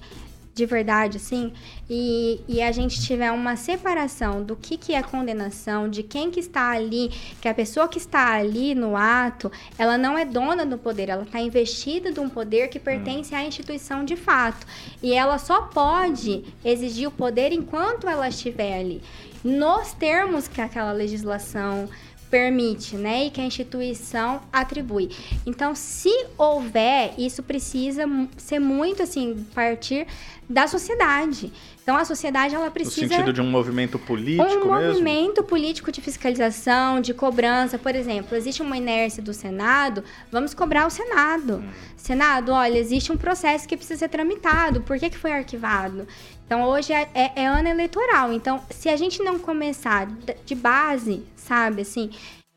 [0.55, 1.51] de verdade, assim,
[1.89, 6.39] e, e a gente tiver uma separação do que, que é condenação, de quem que
[6.39, 10.77] está ali, que a pessoa que está ali no ato, ela não é dona do
[10.77, 14.65] poder, ela está investida de um poder que pertence à instituição de fato.
[15.03, 19.01] E ela só pode exigir o poder enquanto ela estiver ali.
[19.43, 21.89] Nos termos que aquela legislação
[22.35, 25.09] permite, né, e que a instituição atribui.
[25.45, 28.03] Então, se houver, isso precisa
[28.35, 30.05] ser muito assim partir
[30.49, 31.49] da sociedade.
[31.81, 34.87] Então, a sociedade ela No precisa sentido de um movimento político um mesmo?
[34.87, 40.87] movimento político de fiscalização, de cobrança, por exemplo, existe uma inércia do Senado, vamos cobrar
[40.87, 41.63] o Senado.
[41.95, 46.07] Senado, olha, existe um processo que precisa ser tramitado, por que, que foi arquivado?
[46.45, 50.07] Então, hoje é, é- é ano eleitoral, então, se a gente não começar
[50.45, 52.11] de base, sabe, assim,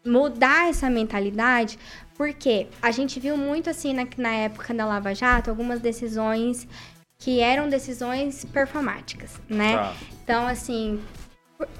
[0.05, 1.79] mudar essa mentalidade,
[2.17, 6.69] porque a gente viu muito, assim, na, na época da Lava Jato, algumas decisões
[7.19, 9.75] que eram decisões performáticas, né?
[9.77, 9.95] Tá.
[10.23, 11.01] Então, assim.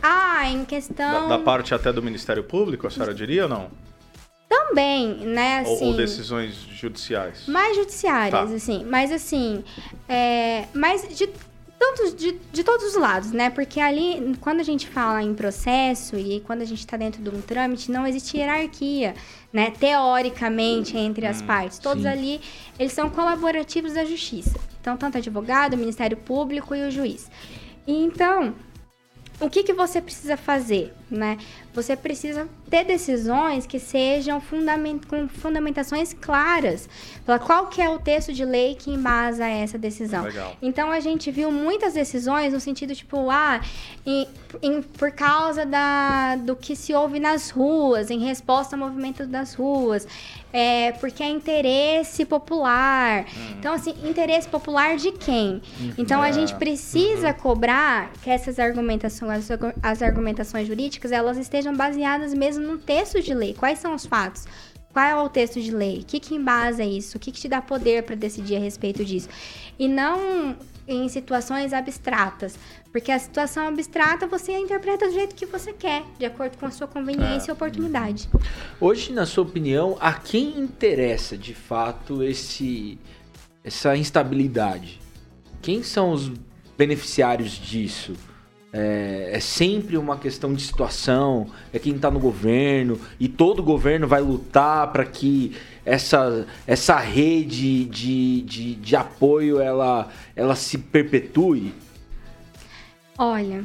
[0.03, 1.29] Ah, em Da, questão.
[1.29, 3.71] da parte até do Ministério Público, a senhora diria ou não?
[4.49, 5.63] Também, né?
[5.67, 7.47] Ou- Assim, ou, decisões judiciais?
[7.47, 8.57] Mais judiciárias, Tá.
[8.57, 8.85] assim.
[8.85, 9.63] Mas, assim.
[10.09, 11.29] É, mas de,
[11.79, 13.51] tantos, de, de todos os lados, né?
[13.51, 17.29] Porque ali, quando a gente fala em processo e quando a gente está dentro de
[17.31, 19.15] um trâmite, não existe hierarquia,
[19.53, 19.71] né?
[19.71, 21.79] Teoricamente, entre as partes.
[21.79, 22.09] Todos sim.
[22.09, 22.41] ali,
[22.79, 24.59] eles são colaborativos da justiça.
[24.81, 27.31] Então, tanto o advogado, o Ministério Público e o juiz.
[27.87, 28.55] E, então,
[29.41, 31.39] o que, que você precisa fazer, né?
[31.75, 36.89] Você precisa ter decisões que sejam fundament com fundamentações claras.
[37.45, 40.25] Qual que é o texto de lei que embasa essa decisão?
[40.25, 40.57] Legal.
[40.61, 43.61] Então, a gente viu muitas decisões no sentido, tipo, ah,
[44.05, 44.27] em,
[44.63, 49.55] em, por causa da, do que se ouve nas ruas, em resposta ao movimento das
[49.55, 50.07] ruas,
[50.53, 53.25] é, porque é interesse popular.
[53.25, 53.55] Hum.
[53.59, 55.63] Então, assim, interesse popular de quem?
[55.81, 55.93] Uhum.
[55.99, 57.35] Então, a gente precisa uhum.
[57.35, 63.33] cobrar que essas argumentações, as, as argumentações jurídicas, elas estejam baseadas mesmo no texto de
[63.35, 63.55] lei.
[63.55, 64.47] Quais são os fatos?
[64.93, 66.01] Qual é o texto de lei?
[66.01, 67.17] O que, que embasa isso?
[67.17, 69.29] O que, que te dá poder para decidir a respeito disso?
[69.79, 70.57] E não
[70.89, 72.59] em situações abstratas.
[72.91, 76.71] Porque a situação abstrata você interpreta do jeito que você quer, de acordo com a
[76.71, 77.53] sua conveniência é.
[77.53, 78.29] e oportunidade.
[78.81, 82.99] Hoje, na sua opinião, a quem interessa de fato esse,
[83.63, 84.99] essa instabilidade?
[85.61, 86.33] Quem são os
[86.79, 88.15] beneficiários disso?
[88.71, 94.07] É, é, sempre uma questão de situação, é quem está no governo, e todo governo
[94.07, 101.73] vai lutar para que essa, essa rede de, de, de apoio ela, ela se perpetue?
[103.17, 103.65] Olha,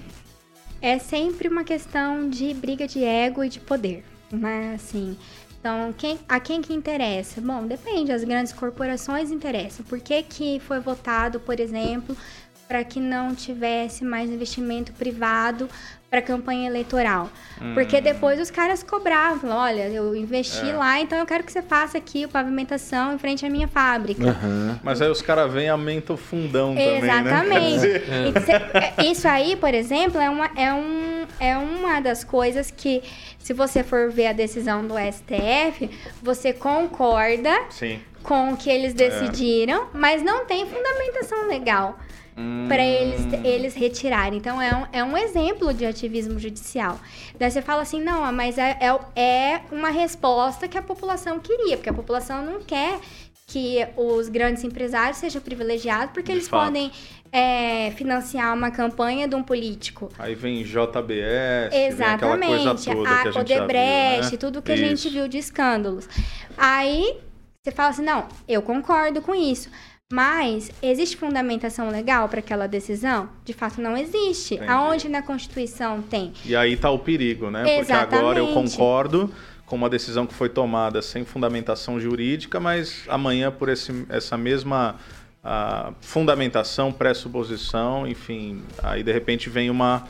[0.82, 4.74] é sempre uma questão de briga de ego e de poder, né?
[4.76, 5.18] Assim,
[5.60, 7.40] então, quem, a quem que interessa?
[7.40, 9.86] Bom, depende, as grandes corporações interessam.
[9.86, 12.18] Por que, que foi votado, por exemplo,
[12.74, 15.70] para que não tivesse mais investimento privado
[16.10, 17.30] para campanha eleitoral.
[17.62, 17.76] Hum.
[17.76, 20.74] Porque depois os caras cobravam, olha, eu investi é.
[20.74, 24.26] lá, então eu quero que você faça aqui a pavimentação em frente à minha fábrica.
[24.26, 24.76] Uhum.
[24.82, 27.40] Mas aí os caras vêm e aumentam o fundão Exatamente.
[27.44, 28.34] também, né?
[28.98, 29.06] É.
[29.06, 33.04] Isso aí, por exemplo, é uma, é, um, é uma das coisas que,
[33.38, 35.92] se você for ver a decisão do STF,
[36.24, 38.00] você concorda Sim.
[38.24, 38.96] com o que eles é.
[38.96, 39.88] decidiram, é.
[39.94, 42.00] mas não tem fundamentação legal
[42.38, 42.66] hum.
[42.68, 44.38] para eles, eles retirarem.
[44.38, 47.00] Então, é um, é um exemplo de ativismo judicial.
[47.38, 51.78] Daí você fala assim, não, mas é, é, é uma resposta que a população queria,
[51.78, 53.00] porque a população não quer
[53.46, 56.66] que os grandes empresários sejam privilegiados, porque de eles fato.
[56.66, 56.92] podem
[57.32, 60.10] é, financiar uma campanha de um político.
[60.18, 64.38] Aí vem JBS, Exatamente, vem coisa toda a, a Odebrecht, né?
[64.40, 64.84] tudo que isso.
[64.84, 66.08] a gente viu de escândalos.
[66.58, 67.18] Aí
[67.64, 69.70] você fala assim, não, eu concordo com isso.
[70.14, 73.30] Mas existe fundamentação legal para aquela decisão?
[73.44, 74.54] De fato, não existe.
[74.54, 74.72] Entendi.
[74.72, 76.32] Aonde na Constituição tem?
[76.46, 77.80] E aí está o perigo, né?
[77.80, 78.10] Exatamente.
[78.10, 79.32] Porque agora eu concordo
[79.66, 84.98] com uma decisão que foi tomada sem fundamentação jurídica, mas amanhã, por esse, essa mesma
[85.44, 90.04] uh, fundamentação, pressuposição, enfim, aí de repente vem uma,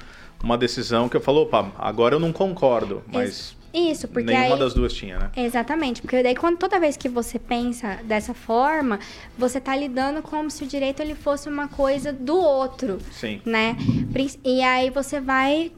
[0.43, 4.59] uma decisão que eu falo, opa, agora eu não concordo, mas isso, porque Nenhuma aí...
[4.59, 5.31] das duas tinha, né?
[5.35, 8.99] Exatamente, porque daí quando toda vez que você pensa dessa forma,
[9.37, 12.99] você tá lidando como se o direito ele fosse uma coisa do outro.
[13.11, 13.41] Sim.
[13.45, 13.75] Né?
[14.43, 15.71] E aí você vai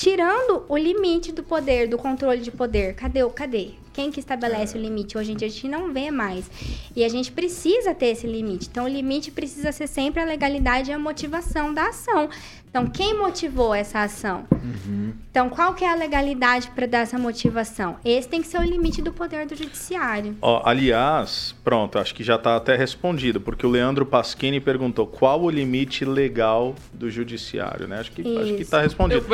[0.00, 2.94] tirando o limite do poder, do controle de poder.
[2.94, 3.72] Cadê o cadê?
[3.92, 4.80] Quem que estabelece é.
[4.80, 5.18] o limite?
[5.18, 6.50] Hoje em dia a gente não vê mais.
[6.96, 8.68] E a gente precisa ter esse limite.
[8.70, 12.30] Então o limite precisa ser sempre a legalidade e a motivação da ação.
[12.70, 14.46] Então, quem motivou essa ação?
[14.52, 15.12] Uhum.
[15.28, 17.96] Então, qual que é a legalidade para dar essa motivação?
[18.04, 20.36] Esse tem que ser o limite do poder do judiciário.
[20.40, 25.42] Ó, aliás, pronto, acho que já está até respondido, porque o Leandro Pasquini perguntou qual
[25.42, 27.98] o limite legal do judiciário, né?
[27.98, 29.26] Acho que acho que está respondido.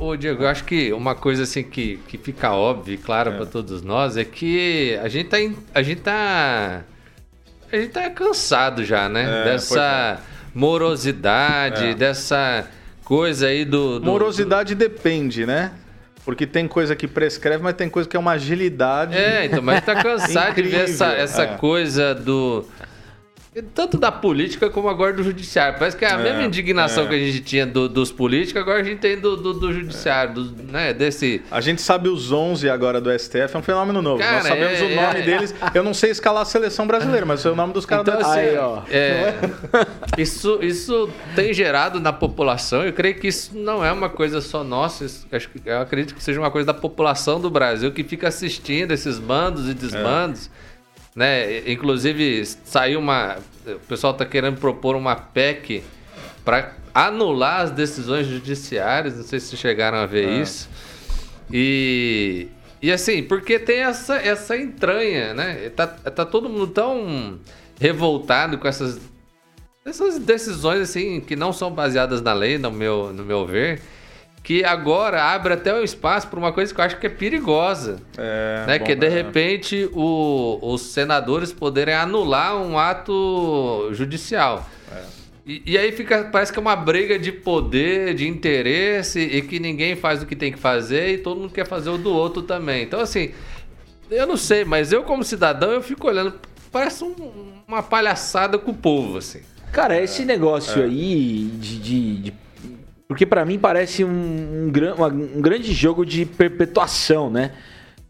[0.00, 3.36] Ô, Diego, eu acho que uma coisa assim que, que fica óbvia e clara é.
[3.36, 5.36] para todos nós é que a gente está
[5.72, 6.82] a gente tá
[7.70, 9.42] a gente tá cansado já, né?
[9.42, 10.48] É, dessa é.
[10.52, 11.94] morosidade, é.
[11.94, 12.68] dessa
[13.10, 13.98] coisa aí do.
[13.98, 14.78] do Morosidade do...
[14.78, 15.72] depende, né?
[16.24, 19.16] Porque tem coisa que prescreve, mas tem coisa que é uma agilidade.
[19.16, 21.56] É, então, mas tá cansado de ver essa, essa é.
[21.56, 22.64] coisa do.
[23.74, 25.76] Tanto da política como agora do judiciário.
[25.76, 27.08] Parece que é a é, mesma indignação é.
[27.08, 30.34] que a gente tinha do, dos políticos, agora a gente tem do, do, do judiciário,
[30.34, 31.42] do, né, desse...
[31.50, 34.20] A gente sabe os 11 agora do STF, é um fenômeno novo.
[34.20, 35.22] Cara, Nós sabemos é, o nome é.
[35.22, 35.54] deles.
[35.74, 38.24] Eu não sei escalar a seleção brasileira, mas é o nome dos caras então, do
[38.24, 38.38] STF.
[38.38, 38.82] Aí, ó.
[38.88, 39.34] É,
[40.16, 44.62] isso, isso tem gerado na população, eu creio que isso não é uma coisa só
[44.62, 45.04] nossa,
[45.66, 49.68] eu acredito que seja uma coisa da população do Brasil que fica assistindo esses bandos
[49.68, 50.48] e desbandos.
[51.14, 51.70] Né?
[51.70, 53.38] Inclusive, saiu uma.
[53.66, 55.82] O pessoal está querendo propor uma PEC
[56.44, 59.16] para anular as decisões judiciárias.
[59.16, 60.42] Não sei se chegaram a ver é.
[60.42, 60.68] isso.
[61.52, 62.48] E.
[62.82, 65.68] E assim, porque tem essa, essa entranha, né?
[65.68, 67.38] Tá, tá todo mundo tão
[67.78, 68.98] revoltado com essas,
[69.84, 73.82] essas decisões assim que não são baseadas na lei, no meu, no meu ver
[74.42, 78.00] que agora abre até um espaço para uma coisa que eu acho que é perigosa.
[78.16, 78.78] É, né?
[78.78, 84.68] que de repente o, os senadores poderem anular um ato judicial.
[84.92, 85.02] É.
[85.46, 89.58] E, e aí fica, parece que é uma briga de poder, de interesse, e que
[89.60, 92.42] ninguém faz o que tem que fazer e todo mundo quer fazer o do outro
[92.42, 92.82] também.
[92.82, 93.30] Então, assim,
[94.10, 96.34] eu não sei, mas eu, como cidadão, eu fico olhando.
[96.72, 97.14] Parece um-
[97.66, 99.40] uma palhaçada com o povo, assim.
[99.72, 101.78] Cara, esse negócio aí de.
[101.78, 102.34] de- de-
[103.10, 107.50] porque pra mim parece um, um gran- um grande jogo de perpetuação, né?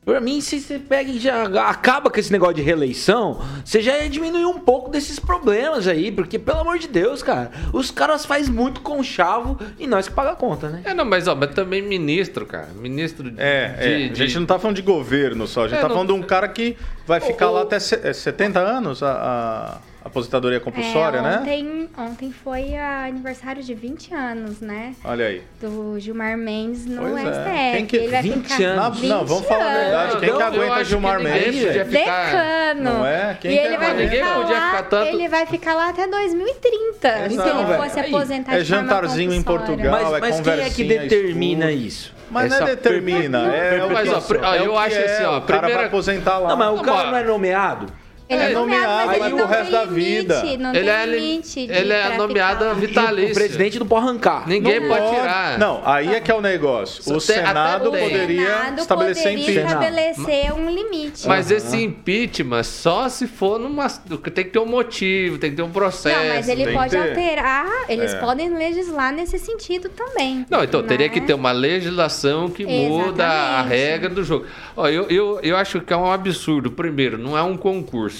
[0.04, 3.96] Pra mim, se você pega e já acaba com esse negócio de reeleição, você já
[3.98, 8.26] ia diminuir um pouco desses problemas aí, porque, pelo amor de Deus, cara, os caras
[8.26, 10.82] fazem muito conchavo e nós que paga a conta, né?
[10.84, 12.68] É, não, mas, ó, mas também ministro, cara.
[12.74, 13.40] Ministro de.
[13.40, 13.86] É, é.
[13.98, 15.94] de- a de- gente não tá falando de governo só, a gente É, tá não-
[15.94, 19.12] falando de um cara que vai ficar O- lá até se- é, 70 anos, a,
[19.12, 21.38] a aposentadoria compulsória, É, né?
[21.40, 24.94] ontem, ontem foi a aniversário de 20 anos, né?
[25.04, 25.42] Olha aí.
[25.60, 27.30] Do Gilmar Mendes no Pois é.
[27.30, 27.76] STF.
[27.76, 29.02] Quem que- Ele vai 20 ficar anos?
[29.02, 30.10] Não, não, vamos falar a verdade.
[30.12, 32.82] Quem que eu aguenta Gilmar que ninguém Mendes, ficar- Decano.
[32.98, 33.36] Não é?
[33.40, 34.10] Quem e que ele vai aguenta?
[34.10, 37.28] ficar Ninguém podia lá, ficar tanto- Ele vai ficar lá até 2030.
[37.28, 37.48] se Exato.
[37.48, 37.82] ele velho.
[37.82, 39.42] fosse aposentar é jantarzinho em.
[39.42, 39.90] Portugal.
[39.90, 41.86] Mas, é mas quem é que conversinha, determina estudo.
[41.86, 42.14] isso?
[42.30, 44.96] Mas não Essa é determina, é, é o Mas, que- ó, é eu que acho
[44.96, 46.48] é, assim, ó, o cara primeira- vai aposentar lá.
[46.50, 47.86] Não, mas o Não, cara mas- não é nomeado?
[48.30, 50.42] Ele é, É nomeado, mas pro não resto tem da limite, vida.
[50.58, 51.60] Não Ele tem é, limite.
[51.68, 53.30] ele é nomeado vitalício.
[53.32, 54.48] O presidente não pode arrancar.
[54.48, 55.58] Ninguém Não pode tirar.
[55.58, 57.02] Não, aí é que é o negócio.
[57.02, 59.66] O Tem- Senado poderia Senado estabelecer poderia impeachment.
[59.66, 61.26] estabelecer um limite.
[61.28, 63.88] Mas esse impeachment só se for numa.
[63.88, 66.16] Tem que ter um motivo, tem que ter um processo.
[66.18, 68.18] Não, mas ele tem pode alterar, eles É.
[68.20, 70.46] podem legislar nesse sentido também.
[70.48, 71.12] Não, então teria né?
[71.12, 73.68] que ter uma legislação que muda a Exatamente.
[73.74, 74.46] regra do jogo.
[74.76, 76.70] Ó, eu, eu, eu acho que é um absurdo.
[76.70, 78.19] Primeiro, não é um concurso.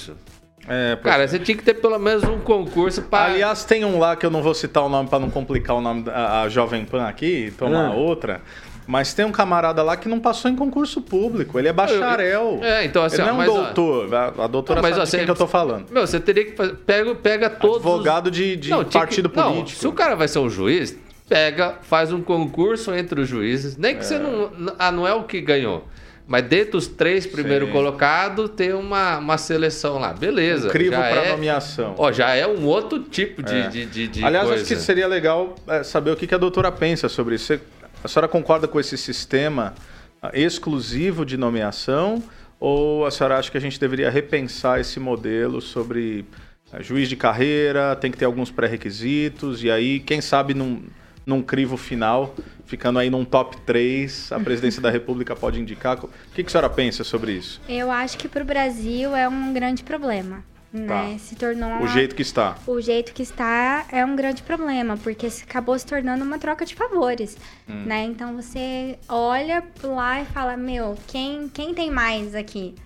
[0.69, 3.33] É, pois Cara, você tinha que ter pelo menos um concurso para.
[3.33, 5.81] Aliás, tem um lá que eu não vou citar o nome para não complicar o
[5.81, 7.95] nome da a Jovem Pan aqui, e tomar Ah.
[7.95, 8.41] outra.
[8.87, 11.59] Mas tem um camarada lá que não passou em concurso público.
[11.59, 12.59] Ele é bacharel.
[12.63, 14.15] É, então assim, ele não ó, é um ó, doutor.
[14.15, 15.87] A, a doutora Não, sabe ó, de quem que eu tô falando.
[15.91, 16.75] Meu, você teria que fazer.
[16.75, 17.77] Pega, pega todos.
[17.79, 19.81] os- Advogado de, de Não, tinha que- partido não, político.
[19.81, 20.97] se o cara vai ser um juiz,
[21.29, 23.77] pega, faz um concurso entre os juízes.
[23.77, 24.51] Nem que você não.
[24.79, 25.85] Ah, não é o que ganhou.
[26.31, 30.13] Mas dentre os três primeiros colocados, tem uma, uma seleção lá.
[30.13, 30.69] Beleza.
[30.69, 31.97] Crivo para é, nomeação.
[31.99, 33.67] Ó, já é um outro tipo de, É.
[33.67, 34.63] de, de, de Aliás, coisa.
[34.63, 37.59] acho que seria legal é, saber o que a doutora pensa sobre isso.
[38.05, 39.75] A senhora concorda com esse sistema
[40.23, 42.23] ah, exclusivo de nomeação?
[42.61, 46.25] Ou a senhora acha que a gente deveria repensar esse modelo sobre
[46.73, 50.81] ah, juiz de carreira, tem que ter alguns pré-requisitos, e aí, quem sabe, num,
[51.27, 52.35] num crivo final,
[52.67, 56.03] ficando aí num top 3, a presidência da República pode indicar?
[56.05, 57.61] O que, que a senhora pensa sobre isso?
[57.69, 60.43] Eu acho que para o Brasil é um grande problema.
[60.73, 60.87] Né?
[60.87, 61.19] Tá.
[61.19, 62.57] Se tornou O uma- jeito que está.
[62.65, 66.77] o jeito que está é um grande problema, porque acabou se tornando uma troca de
[66.77, 67.37] favores,
[67.69, 67.83] Hum.
[67.87, 68.05] né?
[68.05, 72.77] Então você olha lá e fala, meu, quem, quem tem mais aqui?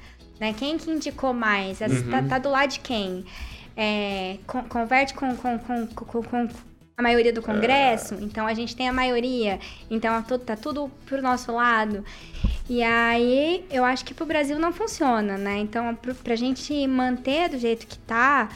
[0.40, 0.55] Né?
[0.57, 1.83] Quem que indicou mais?
[1.83, 2.11] Essa- Uhum.
[2.11, 3.23] Tá, tá do lado de quem?
[3.77, 6.49] É, con- converte com, com, com, com- com
[6.97, 9.59] a maioria do Congresso, então a gente tem a maioria,
[9.91, 12.05] então tá tudo, pro nosso lado.
[12.69, 15.59] E aí, eu acho que pro Brasil não funciona, né?
[15.59, 18.49] Então, pra gente manter do jeito que tá,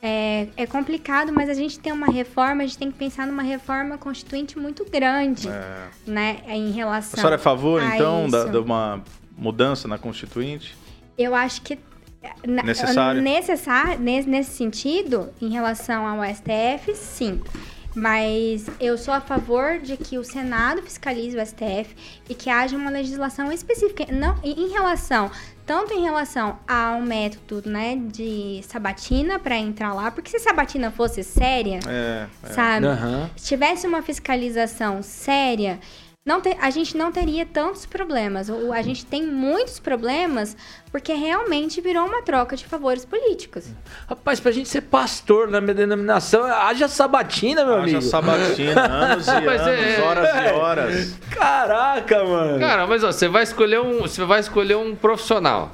[0.00, 3.42] é, é complicado, mas a gente tem uma reforma, a gente tem que pensar numa
[3.42, 5.88] reforma constituinte muito grande, É.
[6.06, 6.38] né?
[6.46, 7.16] Em A relação.
[7.18, 9.02] senhora é a favor, a então, da- de uma
[9.36, 10.76] mudança na Constituinte?
[11.18, 11.78] Eu acho que.
[12.46, 13.20] Necessário.
[13.22, 13.52] nesse,
[14.28, 17.40] nesse sentido, em relação ao STF, sim.
[17.94, 21.94] Mas eu sou a favor de que o Senado fiscalize o STF
[22.28, 24.06] e que haja uma legislação específica.
[24.12, 25.30] Não, em relação,
[25.66, 30.90] tanto em relação ao método né, de sabatina para entrar lá, porque se a sabatina
[30.90, 32.52] fosse séria, É, é.
[32.52, 32.86] sabe?
[32.86, 33.28] Aham.
[33.36, 35.80] Se tivesse uma fiscalização séria,
[36.24, 38.48] não te- a gente não teria tantos problemas.
[38.50, 40.54] O- A gente tem muitos problemas
[40.92, 43.66] porque realmente virou uma troca de favores políticos.
[44.08, 48.02] Rapaz, pra gente ser pastor na minha denominação, haja sabatina, meu Haja amigo.
[48.02, 50.52] sabatina, anos e Mas anos, é- horas e é.
[50.52, 51.14] horas.
[51.30, 52.60] Caraca, mano.
[52.60, 54.00] Cara, mas ó, você vai escolher um.
[54.02, 55.72] Você vai escolher um profissional.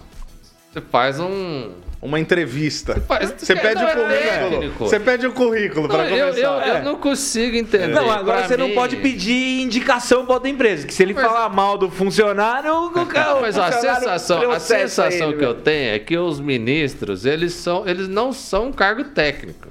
[0.72, 1.72] Você faz um.
[2.00, 3.00] Uma entrevista.
[3.00, 4.88] faz- Você não pede é o currículo.
[4.88, 6.40] Você pede o currículo Não, eu, começar.
[6.40, 6.82] eu, eu É.
[6.82, 7.88] não consigo entender.
[7.88, 10.86] Não, agora Pra você não mim- pode pedir indicação pra outra empresa.
[10.86, 13.40] Que se ele Mas- falar mal do funcionário, o cara.
[13.40, 17.88] Mas a sensação, a sensação ele, que eu tenho é que os ministros, eles são,
[17.88, 19.68] eles não são um cargo técnico.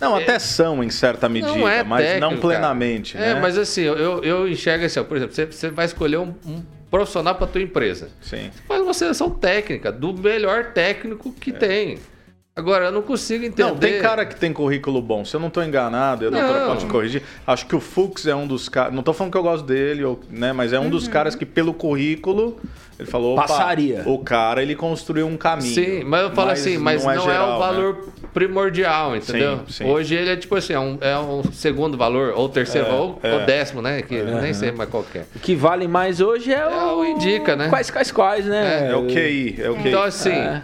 [0.00, 3.32] Não, até são em certa medida, não é mas técnico, não plenamente, cara.
[3.32, 3.32] né?
[3.32, 6.16] É, mas assim, eu, eu, eu enxergo assim, ó, por exemplo, você, você vai escolher
[6.18, 8.10] um, um profissional para tua empresa.
[8.20, 8.50] Sim.
[8.66, 11.40] Faz uma seleção técnica do melhor técnico É.
[11.40, 11.98] que tem.
[12.56, 13.62] Agora, eu não consigo entender.
[13.68, 15.24] Não, tem cara que tem currículo bom.
[15.24, 16.68] Se eu não estou enganado, eu doutora Não.
[16.68, 17.22] pode corrigir.
[17.46, 18.92] Acho que o Fux é um dos caras.
[18.92, 20.52] Não estou falando que eu gosto dele, ou, né?
[20.52, 20.90] Mas é um Uhum.
[20.90, 22.58] dos caras que, pelo currículo,
[22.98, 23.34] ele falou.
[23.34, 24.02] "Opa, Passaria.
[24.04, 25.72] O cara, ele construiu um caminho.
[25.74, 27.58] Sim, mas eu falo assim, mas não é, geral, o né?
[27.66, 29.60] valor primordial, entendeu?
[29.68, 29.84] Sim, sim.
[29.84, 33.18] Hoje ele é tipo assim, é um, é um segundo valor, ou terceiro, É, ou,
[33.22, 33.32] é.
[33.32, 34.02] ou décimo, né?
[34.02, 35.20] Que nem sei mais qual é.
[35.34, 36.98] O que vale mais hoje é, É o...
[36.98, 37.68] o indica, né?
[37.68, 38.90] Quais, quais, quais, né?
[38.90, 39.88] É o QI, é o QI.
[39.88, 40.60] Então, assim,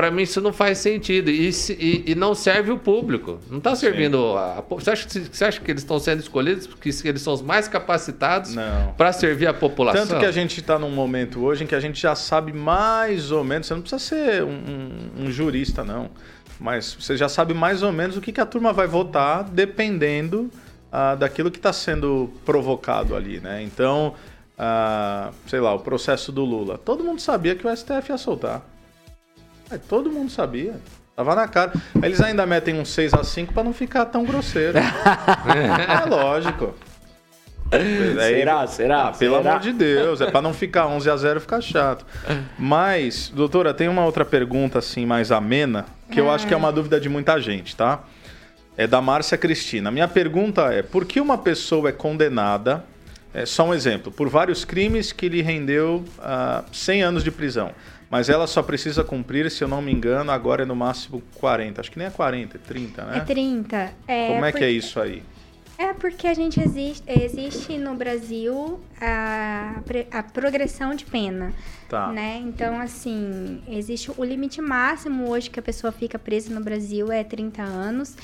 [0.00, 1.30] Pra mim isso não faz sentido.
[1.30, 3.38] E, e- e não serve o público.
[3.50, 4.34] Não tá servindo.
[4.36, 7.34] A, a- você, acha, que- você acha que eles estão sendo escolhidos porque eles são
[7.34, 8.54] os mais capacitados
[8.96, 10.06] pra servir a população?
[10.06, 13.30] Tanto que a gente está num momento hoje em que a gente já sabe mais
[13.30, 16.08] ou menos, você não precisa ser um, um- um jurista, não.
[16.58, 20.50] Mas você já sabe mais ou menos o que, que a turma vai votar, dependendo
[20.92, 23.62] ah, daquilo que está sendo provocado ali, né?
[23.62, 24.14] Então,
[24.58, 26.76] ah, sei lá, o processo do Lula.
[26.78, 28.62] Todo mundo sabia que o STF ia soltar.
[29.70, 30.74] É, todo mundo sabia.
[31.14, 31.72] Tava na cara.
[32.02, 34.78] Eles ainda metem um 6 a 5 para não ficar tão grosseiro.
[34.78, 36.74] é lógico.
[37.72, 38.66] Aí- Será?
[38.66, 39.02] Será?
[39.08, 39.50] ah, pelo Será?
[39.50, 42.04] amor de Deus, é pra não ficar 11 a 0 ficar chato.
[42.58, 46.72] Mas, doutora, tem uma outra pergunta assim mais amena, que eu acho que é uma
[46.72, 48.00] dúvida de muita gente, tá?
[48.76, 49.90] É da Márcia Cristina.
[49.90, 52.84] Minha pergunta é: por que uma pessoa é condenada,
[53.32, 57.70] é só um exemplo, por vários crimes que lhe rendeu ah, 100 anos de prisão,
[58.10, 61.80] mas ela só precisa cumprir, se eu não me engano, agora é no máximo 40.
[61.80, 63.16] Acho que nem é 40, é 30, né?
[63.18, 63.92] É 30.
[64.08, 65.22] É, Como é que é porque- isso aí?
[65.78, 69.76] É porque a gente existe, existe no Brasil a,
[70.10, 71.54] a progressão de pena,
[71.88, 72.08] Tá.
[72.12, 72.36] né?
[72.44, 77.24] Então, assim, existe o limite máximo hoje que a pessoa fica presa no Brasil é
[77.24, 78.14] 30 anos.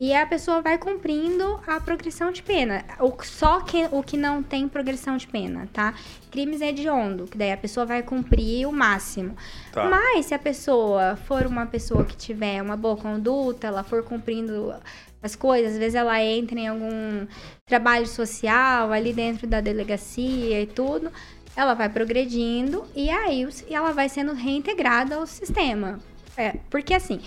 [0.00, 2.82] E a pessoa vai cumprindo a progressão de pena.
[2.98, 5.92] O, só que o que não tem progressão de pena, tá?
[6.30, 9.36] Crimes hediondo, que daí a pessoa vai cumprir o máximo.
[9.70, 9.84] Tá.
[9.90, 14.74] Mas se a pessoa for uma pessoa que tiver uma boa conduta, ela for cumprindo
[15.22, 17.26] as coisas, às vezes ela entra em algum
[17.66, 21.12] trabalho social ali dentro da delegacia e tudo,
[21.54, 26.00] ela vai progredindo e aí ela vai sendo reintegrada ao sistema.
[26.38, 27.20] É, porque assim,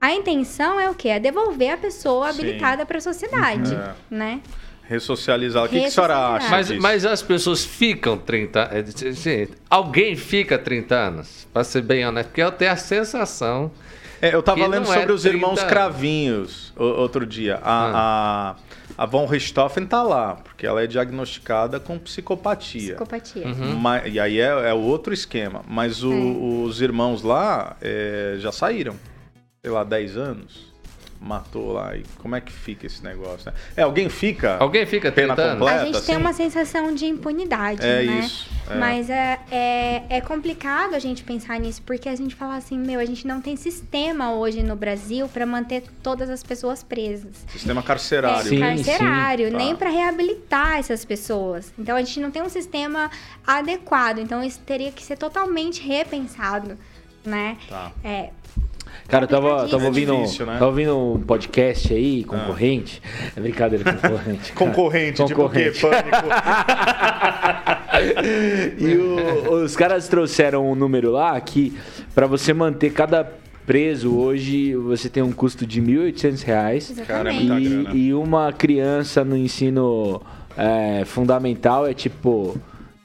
[0.00, 1.08] a intenção é o quê?
[1.08, 2.40] É devolver a pessoa Sim.
[2.42, 3.92] habilitada para a sociedade, É.
[4.10, 4.40] né?
[4.84, 5.64] Ressocializar.
[5.64, 6.48] O que, que a senhora acha?
[6.48, 6.80] Mas, disso?
[6.82, 8.80] mas as pessoas ficam 30 é,
[9.10, 11.46] assim, Alguém fica 30 anos?
[11.52, 13.70] Pra ser bem honesto, porque eu tenho a sensação.
[14.20, 15.70] É, eu tava Que lendo não é sobre os 30 irmãos anos.
[15.70, 17.60] Cravinhos o- outro dia.
[17.62, 18.54] A,
[18.96, 22.94] a, a Von Richthofen tá lá, porque ela é diagnosticada com psicopatia.
[22.94, 23.46] Psicopatia.
[23.46, 23.74] Uhum.
[23.76, 25.62] Ma- e aí é, é outro esquema.
[25.68, 26.66] Mas o- É.
[26.66, 28.96] os irmãos lá é, já saíram.
[29.68, 30.66] Sei lá, 10 anos.
[31.20, 31.94] Matou lá.
[31.94, 33.50] E como é que fica esse negócio?
[33.50, 33.56] né?
[33.76, 34.56] É, alguém fica.
[34.56, 35.58] Alguém fica Pena 30 anos?
[35.58, 35.82] completa.
[35.82, 36.24] A gente tem assim?
[36.24, 38.20] uma sensação de impunidade, É né?
[38.20, 38.74] isso, é.
[38.76, 42.98] Mas é, é, é complicado a gente pensar nisso, porque a gente fala assim, meu,
[43.00, 47.44] a gente não tem sistema hoje no Brasil para manter todas as pessoas presas.
[47.48, 48.46] Sistema carcerário.
[48.46, 49.56] É, Sim, carcerário, sim.
[49.56, 49.76] nem Tá.
[49.80, 51.74] para reabilitar essas pessoas.
[51.78, 53.10] Então a gente não tem um sistema
[53.44, 54.18] adequado.
[54.20, 56.78] Então isso teria que ser totalmente repensado,
[57.24, 57.56] né?
[57.68, 57.90] Tá.
[58.04, 58.30] É,
[59.08, 60.52] Cara, eu tava, tava, ouvindo, É difícil, né?
[60.54, 63.00] tava ouvindo um podcast aí, concorrente.
[63.34, 64.52] É brincadeira, concorrente.
[64.52, 65.72] Concorrente, Concorrente.
[65.72, 66.02] tipo o quê?
[66.02, 66.28] Pânico.
[68.78, 71.76] E o- os caras trouxeram um número lá que
[72.14, 73.24] pra você manter cada
[73.66, 76.94] preso hoje, você tem um custo de 1.800 reais.
[77.06, 80.22] Cara, é E, e uma criança no ensino
[80.56, 82.56] é, fundamental é tipo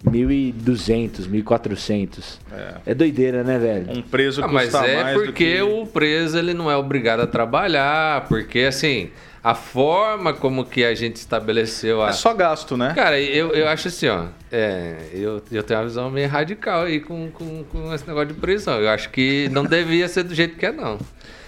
[0.05, 2.39] 1.200, 1.400.
[2.51, 2.73] É.
[2.87, 3.91] É doideira, né, velho?
[3.91, 5.61] Um preso Ah, custa mas é mais do porque que...
[5.61, 9.09] o preso ele não é obrigado a trabalhar, porque assim,
[9.43, 12.09] a forma como que a gente estabeleceu a.
[12.09, 12.93] É só gasto, né?
[12.95, 14.25] Cara, eu, eu acho assim, ó.
[14.51, 18.33] É, eu, eu tenho uma visão meio radical aí com, com, com esse negócio de
[18.35, 18.79] prisão.
[18.79, 20.97] Eu acho que não devia ser do jeito que é, não.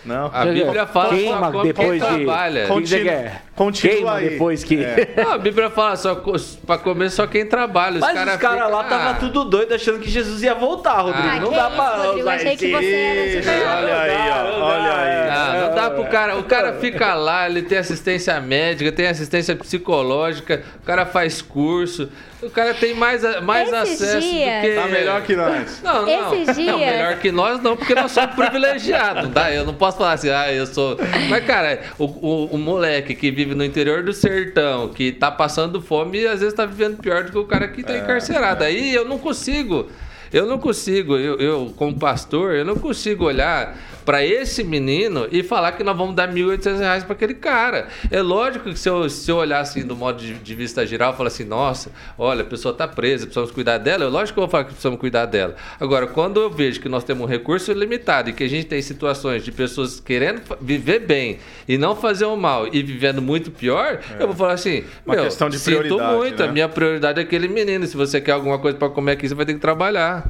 [0.05, 0.29] Não.
[0.33, 2.67] A Bíblia fala Queima só depois quem de- trabalha.
[2.67, 4.29] Você Continua- Queima aí.
[4.31, 4.83] depois que...
[4.83, 5.07] É.
[5.23, 6.21] Não, a Bíblia fala só
[6.65, 7.99] pra comer só quem trabalha.
[8.01, 11.25] Mas cara os caras lá tava Ah, tudo doido achando que Jesus ia voltar, Rodrigo.
[11.27, 14.65] Ah, não dá isso, pra Rodrigo, usar achei que você era super- olha aí, ó.
[14.65, 15.29] Olha aí.
[15.29, 16.37] Ah, não dá pro cara.
[16.37, 22.09] O cara fica lá, ele tem assistência médica, tem assistência psicológica, o cara faz curso,
[22.41, 24.75] o cara tem mais, mais Esses acesso dias- do que.
[24.75, 25.81] Tá melhor que nós.
[25.81, 26.33] Não, não.
[26.43, 29.51] Esses Não, dias- melhor que nós não, porque nós somos privilegiados, tá?
[29.51, 30.97] Eu não posso falar assim, ah, eu sou.
[31.29, 35.81] Mas, cara, o, o, o moleque que vive no interior do sertão, que tá passando
[35.81, 38.63] fome, às vezes tá vivendo pior do que o cara que tá É, encarcerado.
[38.63, 39.87] Aí eu não consigo.
[40.31, 45.41] Eu não consigo, eu, eu como pastor, eu não consigo olhar para esse menino e
[45.41, 47.87] falar que nós vamos dar 1.800 reais para aquele cara.
[48.11, 51.15] É lógico que se eu, se eu olhar assim do modo de, de vista geral,
[51.17, 54.43] falar assim, nossa, olha, a pessoa está presa, precisamos cuidar dela, é lógico que eu
[54.43, 55.55] vou falar que precisamos cuidar dela.
[55.79, 58.81] Agora, quando eu vejo que nós temos um recurso limitado e que a gente tem
[58.81, 63.99] situações de pessoas querendo viver bem e não fazer o mal e vivendo muito pior,
[64.17, 64.21] é.
[64.21, 66.49] eu vou falar assim, Uma meu, questão de sinto muito, né?
[66.49, 69.33] a minha prioridade é aquele menino, se você quer alguma coisa para comer aqui, você
[69.33, 70.24] vai ter que trabalhar.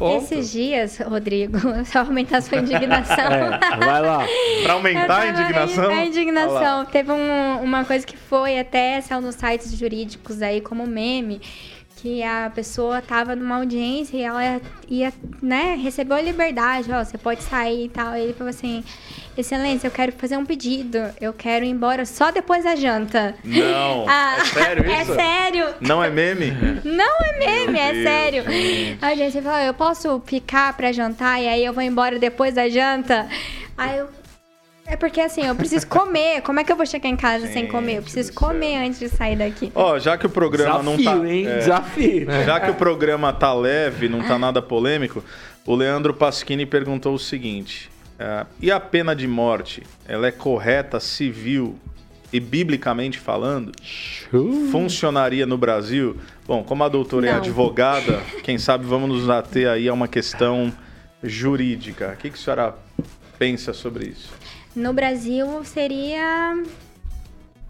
[0.00, 0.16] É.
[0.16, 4.26] Esses dias, Rodrigo, só aumentar a sua indignação É, vai lá.
[4.62, 5.90] Pra aumentar a indignação?
[5.90, 6.84] A indignação.
[6.86, 11.40] Teve um, uma coisa que foi até saiu nos sites jurídicos aí como meme
[12.00, 17.18] que a pessoa tava numa audiência e ela ia, né, recebeu a liberdade, ó, você
[17.18, 18.16] pode sair e tal.
[18.16, 18.84] E ele falou assim:
[19.36, 20.98] Excelência, eu quero fazer um pedido.
[21.20, 23.34] Eu quero ir embora só depois da janta.
[23.44, 24.04] Não.
[24.08, 25.12] Ah, é sério é isso?
[25.12, 25.74] É sério.
[25.80, 26.52] Não é meme?
[26.84, 28.42] Não é meme, Meu é Deus, sério.
[28.44, 28.98] Gente.
[29.04, 32.68] A audiência falou: eu posso ficar pra jantar e aí eu vou embora depois da
[32.68, 33.28] janta?
[33.76, 34.08] Aí eu
[34.88, 36.40] é porque assim, eu preciso comer.
[36.42, 37.98] Como é que eu vou chegar em casa Gente sem comer?
[37.98, 38.86] Eu preciso comer céu.
[38.86, 39.70] antes de sair daqui.
[39.74, 41.28] Ó, oh, já que o programa Desafio, não tá.
[41.28, 41.46] Hein?
[41.46, 45.22] É, Desafio, Já que o programa tá leve, não tá nada polêmico,
[45.66, 49.82] o Leandro Pasquini perguntou o seguinte: uh, e a pena de morte?
[50.06, 51.78] Ela é correta, civil
[52.32, 53.72] e biblicamente falando?
[54.70, 56.16] Funcionaria no Brasil?
[56.46, 57.36] Bom, como a doutora é não.
[57.36, 60.72] é advogada, quem sabe vamos nos ater aí a uma questão
[61.22, 62.12] jurídica.
[62.14, 62.74] O que, que a senhora
[63.38, 64.30] pensa sobre isso?
[64.74, 66.54] No Brasil seria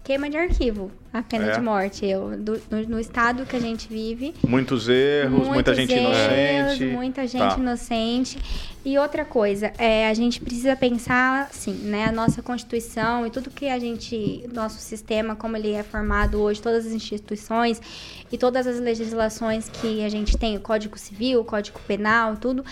[0.08, 1.52] queima de arquivo, a pena é.
[1.52, 2.06] de morte.
[2.06, 4.34] Eu, do, no, no, estado que a gente vive.
[4.42, 6.84] Muitos erros, muitos muita gente erros, inocente.
[6.86, 7.58] Muita gente tá.
[7.58, 8.38] inocente.
[8.86, 12.06] E outra coisa, é, a gente precisa pensar, assim, né?
[12.06, 14.48] A nossa Constituição e tudo que a gente.
[14.50, 17.78] Nosso sistema, como ele é formado hoje, todas as instituições
[18.32, 22.64] e todas as legislações que a gente tem, o Código Civil, o Código Penal, tudo.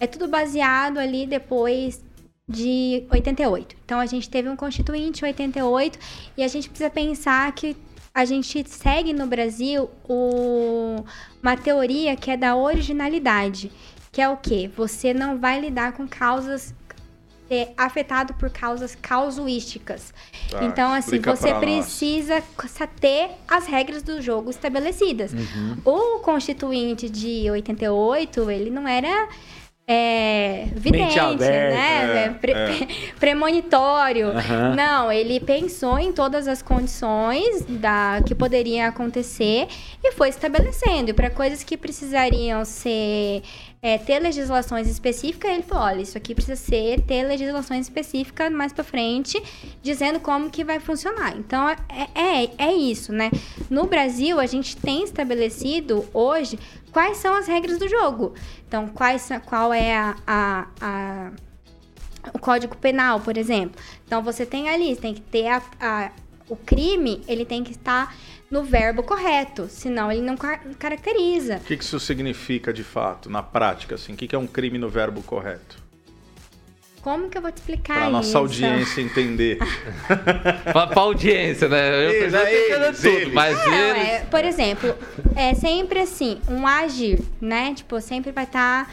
[0.00, 2.02] É tudo baseado ali depois
[2.50, 3.76] de 88.
[3.84, 5.98] Então a gente teve um constituinte em 88
[6.36, 7.76] e a gente precisa pensar que
[8.12, 11.04] a gente segue no Brasil o,
[11.40, 13.70] uma teoria que é da originalidade,
[14.10, 14.66] que é o que?
[14.76, 16.74] Você não vai lidar com causas
[17.46, 20.14] ser afetado por causas causuísticas.
[20.48, 22.40] Tá, então, assim, você precisa
[23.00, 25.32] ter as regras do jogo estabelecidas.
[25.32, 25.76] Uhum.
[25.84, 29.28] O Constituinte de 88, ele não era
[29.92, 32.24] é, vidente, aberta, né?
[32.26, 32.88] É, pre, é.
[33.18, 34.28] premonitório.
[34.28, 34.74] Uhum.
[34.76, 39.66] Não, ele pensou em todas as condições da que poderiam acontecer
[40.00, 41.10] e foi estabelecendo.
[41.10, 43.42] E para coisas que precisariam ser
[43.82, 48.72] é, ter legislações específicas, ele falou, olha, isso aqui precisa ser ter legislações específicas mais
[48.72, 49.42] para frente,
[49.82, 51.36] dizendo como que vai funcionar.
[51.36, 51.78] Então, é,
[52.14, 53.30] é, é isso, né?
[53.70, 56.58] No Brasil, a gente tem estabelecido hoje
[56.92, 58.34] quais são as regras do jogo.
[58.68, 61.30] Então, quais, qual é a, a, a
[62.34, 63.80] o Código Penal, por exemplo.
[64.06, 66.10] Então, você tem ali, tem que ter a, a
[66.50, 68.14] o crime, ele tem que estar
[68.50, 71.56] no verbo correto, senão ele não car caracteriza.
[71.58, 73.94] O que, que, isso significa de fato, na prática?
[73.94, 74.12] Assim?
[74.12, 75.78] O que, que é um crime no verbo correto?
[77.00, 78.10] Como que eu vou te explicar pra isso?
[78.10, 79.58] Para nossa audiência entender.
[80.70, 82.06] para a audiência, né?
[82.06, 83.32] Eu eles, eles, tudo, eles.
[83.32, 84.08] mas não, eles...
[84.08, 84.94] É, por exemplo,
[85.34, 87.72] é sempre assim, um agir, né?
[87.74, 88.90] Tipo, sempre vai estar tá,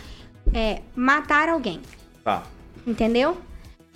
[0.54, 1.82] é, matar alguém.
[2.24, 2.44] Tá.
[2.86, 3.38] Entendeu?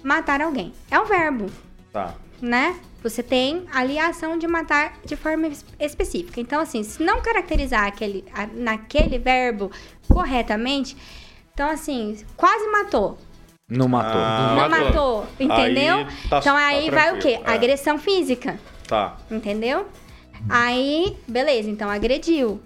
[0.04, 0.74] Matar alguém.
[0.90, 1.46] É um verbo.
[1.94, 2.16] Tá.
[2.42, 2.76] Né?
[3.04, 6.40] Você tem ali a ação de matar de forma específica.
[6.40, 9.72] Então, assim, se não caracterizar aquele, naquele verbo
[10.08, 10.96] corretamente,
[11.54, 13.18] então, assim, quase matou.
[13.70, 14.22] Não matou.
[14.22, 14.86] Ah, não matou.
[14.86, 15.98] matou entendeu?
[15.98, 17.40] Aí tá, então aí tá vai o quê?
[17.44, 17.52] É.
[17.52, 18.60] Agressão física.
[18.88, 19.18] Tá.
[19.30, 19.88] Entendeu?
[20.50, 22.62] Aí, beleza, então agrediu.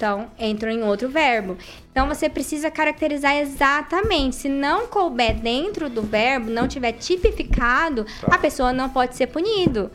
[0.00, 1.58] Então, entrou em outro verbo.
[1.92, 4.34] Então, você precisa caracterizar exatamente.
[4.34, 8.34] Se não couber dentro do verbo, não tiver tipificado, tá.
[8.34, 9.90] a pessoa não pode ser punido.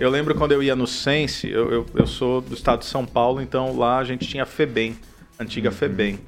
[0.00, 3.06] Eu lembro quando eu ia no Sense, eu, eu, eu, sou do estado de São
[3.06, 4.98] Paulo, então lá a gente tinha FEBEM,
[5.38, 5.76] antiga uhum.
[5.76, 6.18] FEBEM.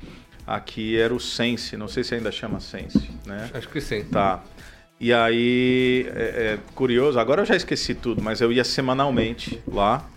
[0.46, 3.50] Aqui era o Sense, não sei se ainda chama Sense, né?
[3.52, 4.04] Acho que sim.
[4.04, 4.44] Tá.
[5.00, 10.08] E aí, é, é curioso, agora eu já esqueci tudo, mas eu ia semanalmente lá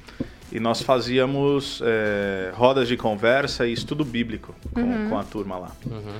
[0.52, 5.10] e nós fazíamos é, rodas de conversa e estudo bíblico com, uhum.
[5.10, 5.72] com a turma lá.
[5.86, 6.20] Uhum.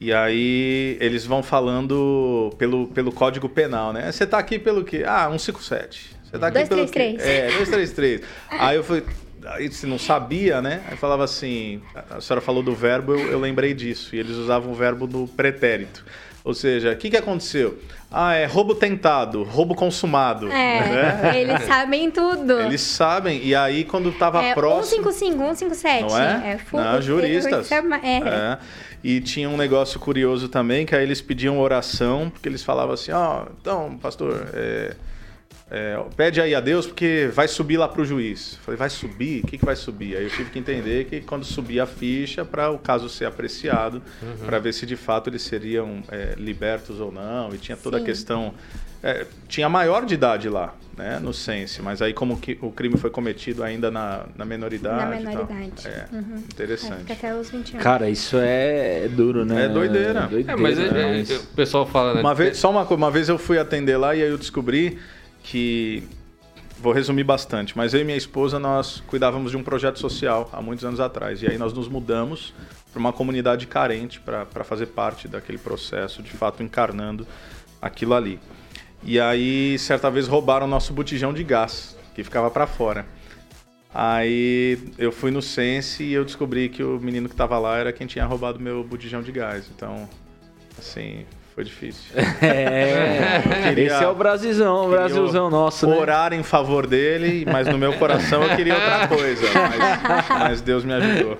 [0.00, 4.10] E aí eles vão falando pelo, pelo código penal, né?
[4.10, 5.04] Você tá aqui pelo quê?
[5.06, 6.16] Ah, 157.
[6.24, 7.16] Você tá aqui 233.
[7.16, 7.30] pelo quê?
[7.30, 8.20] É, 233.
[8.50, 9.04] aí eu falei,
[9.46, 10.82] aí você não sabia, né?
[10.90, 11.80] Aí falava assim,
[12.10, 14.14] a senhora falou do verbo, eu, eu lembrei disso.
[14.14, 16.04] E eles usavam o verbo no pretérito.
[16.44, 17.78] Ou seja, o que, que aconteceu?
[18.12, 20.46] Ah, é roubo tentado, roubo consumado.
[20.52, 21.40] É, né?
[21.40, 22.60] eles sabem tudo.
[22.60, 25.02] Eles sabem, e aí quando tava é, próximo.
[25.02, 26.02] 155, 157.
[26.02, 26.58] Não é?
[26.58, 27.72] full- Não, juristas.
[27.72, 27.78] É.
[27.78, 28.58] É.
[29.02, 33.12] E tinha um negócio curioso também, que aí eles pediam oração, porque eles falavam assim,
[33.12, 34.94] ó, então, pastor, é,
[35.76, 38.56] é, pede aí a Deus, porque vai subir lá pro juiz.
[38.62, 39.42] Falei, vai subir?
[39.42, 40.16] O que, que vai subir?
[40.16, 44.00] Aí eu tive que entender que quando subia a ficha, para o caso ser apreciado,
[44.46, 48.02] para ver se de fato eles seriam é, libertos ou não, e tinha toda Sim.
[48.04, 48.54] a questão...
[49.02, 52.96] é, tinha maior de idade lá, né, no Sense, mas aí como que o crime
[52.96, 55.46] foi cometido ainda na, na menoridade Na tal.
[55.48, 55.88] menoridade.
[55.88, 56.36] É, Uhum.
[56.36, 56.98] interessante.
[57.00, 57.80] Fica até os 21.
[57.80, 59.64] Cara, isso é duro, né?
[59.64, 60.28] É doideira.
[60.46, 62.20] É, mas é- é- mas- o pessoal fala, né?
[62.20, 64.98] Uma vez, só uma coisa, uma vez eu fui atender lá e aí eu descobri
[65.44, 66.02] que
[66.80, 70.60] vou resumir bastante, mas eu e minha esposa nós cuidávamos de um projeto social há
[70.60, 72.52] muitos anos atrás e aí nós nos mudamos
[72.92, 77.26] para uma comunidade carente para fazer parte daquele processo, de fato encarnando
[77.80, 78.40] aquilo ali.
[79.02, 83.06] E aí certa vez roubaram nosso botijão de gás que ficava para fora.
[83.92, 87.92] Aí eu fui no Sense e eu descobri que o menino que estava lá era
[87.92, 89.70] quem tinha roubado meu botijão de gás.
[89.74, 90.08] Então,
[90.78, 91.24] assim,
[91.54, 92.02] foi difícil.
[92.42, 95.96] É, Queria- esse é o Brasilzão, o Brasilzão nosso, né?
[95.96, 99.46] Orar em favor dele, mas no meu coração eu queria outra coisa.
[99.54, 101.38] Mas, mas Deus me ajudou.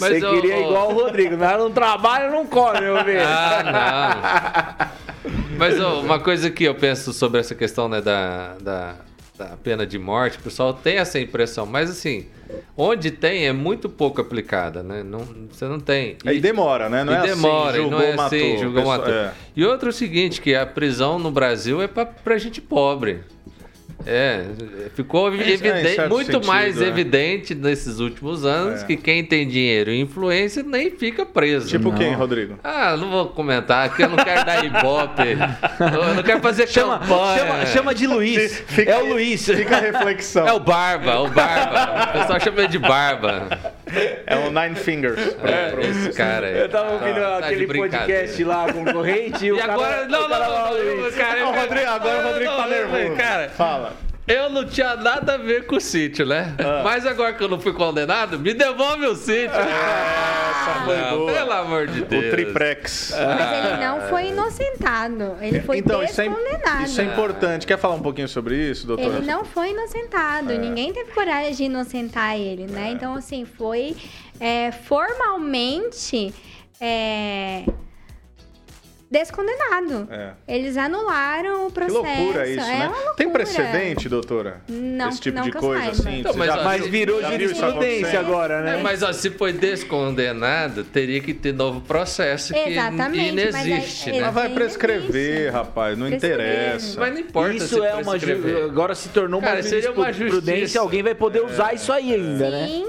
[0.00, 3.20] Mas, Você ô, queria ô, igual o Rodrigo, mas não trabalha, não come, meu velho.
[3.26, 4.76] Ah,
[5.24, 5.32] não.
[5.56, 8.94] Mas ó, uma coisa que eu penso sobre essa questão né, da, da,
[9.42, 12.26] da pena de morte, o pessoal tem essa impressão, mas assim,
[12.76, 15.02] onde tem é muito pouco aplicada, né?
[15.02, 15.20] Não,
[15.50, 16.16] você não tem.
[16.24, 17.02] Aí demora, né?
[17.04, 18.38] Não e é demora, assim, e julgou, não é matou.
[18.38, 19.14] assim, julgou, Pessoa- matou.
[19.14, 19.32] é.
[19.56, 23.20] E outro é o seguinte, que a prisão no Brasil é pra gente pobre.
[24.06, 24.44] É,
[24.94, 26.86] ficou em evidente, certo muito sentido, mais é.
[26.86, 28.86] evidente nesses últimos anos É.
[28.86, 31.68] que quem tem dinheiro e influência nem fica preso.
[31.68, 31.98] Tipo Não.
[31.98, 32.58] quem, Rodrigo?
[32.64, 35.22] Ah, não vou comentar, aqui eu não quero dar ibope.
[35.80, 37.38] Eu não quero fazer Chama, campanha.
[37.38, 38.62] chama, chama de Luiz.
[38.66, 39.44] Fica- é o Luiz.
[39.46, 40.46] Fica a reflexão.
[40.46, 42.10] É o Barba, o Barba.
[42.10, 43.71] O pessoal chama ele de Barba.
[44.26, 45.18] É o Nine Fingers.
[45.42, 46.58] É, esse cara aí.
[46.58, 48.20] Eu tava ouvindo Tá aquele brincadeira.
[48.22, 51.10] podcast lá concorrente e, E o cara, agora, não, o cara não, fala não, não,
[51.12, 53.16] cara, Não, o Rodrigo, agora o Rodrigo tá não, nervoso.
[53.16, 53.92] Cara, Fala.
[54.26, 56.54] Eu não tinha nada a ver com o sítio, né?
[56.84, 59.50] Mas agora que eu não fui condenado, me devolve o sítio.
[59.50, 61.32] Essa foi Não, boa.
[61.32, 62.26] pelo amor de Deus.
[62.26, 63.14] O Triprex.
[63.16, 65.36] Mas ele não foi inocentado.
[65.40, 66.84] Ele foi então, isso é, descondenado.
[66.84, 67.66] isso é importante.
[67.66, 69.16] Quer falar um pouquinho sobre isso, doutora?
[69.16, 70.52] Ele não foi inocentado.
[70.52, 70.58] É.
[70.58, 72.90] Ninguém teve coragem de inocentar ele, né?
[72.92, 73.96] Então, assim, foi
[74.38, 76.32] é, formalmente
[76.80, 77.64] é,
[79.12, 80.08] descondenado.
[80.10, 80.30] É.
[80.48, 81.98] Eles anularam o Que processo.
[82.02, 82.86] loucura isso, é né?
[82.88, 83.14] loucura.
[83.14, 84.62] Tem precedente, doutora?
[84.68, 85.92] Não, Esse tipo não de que coisa, saiba.
[86.08, 86.20] assim?
[86.20, 88.80] Então, mas, já- ó, Mas virou isso jurisprudência agora, É, né?
[88.82, 94.12] mas ó, se foi descondenado, teria que ter novo processo que Exatamente, mas aí- inexiste,
[94.12, 94.20] né?
[94.22, 95.50] Mas vai prescrever, existe.
[95.50, 95.98] rapaz.
[95.98, 96.34] Não Prescreve.
[96.42, 97.00] interessa.
[97.00, 98.64] Mas não importa Isso se é uma ju- prescrever.
[98.64, 100.80] agora se tornou uma Cara, seria uma jurisprudência, justiça.
[100.80, 102.66] alguém vai poder usar isso aí ainda, né?
[102.66, 102.86] Sim,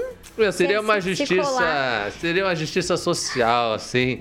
[0.50, 2.10] Seria Se- uma justiça.
[2.20, 4.20] Seria uma justiça social, assim.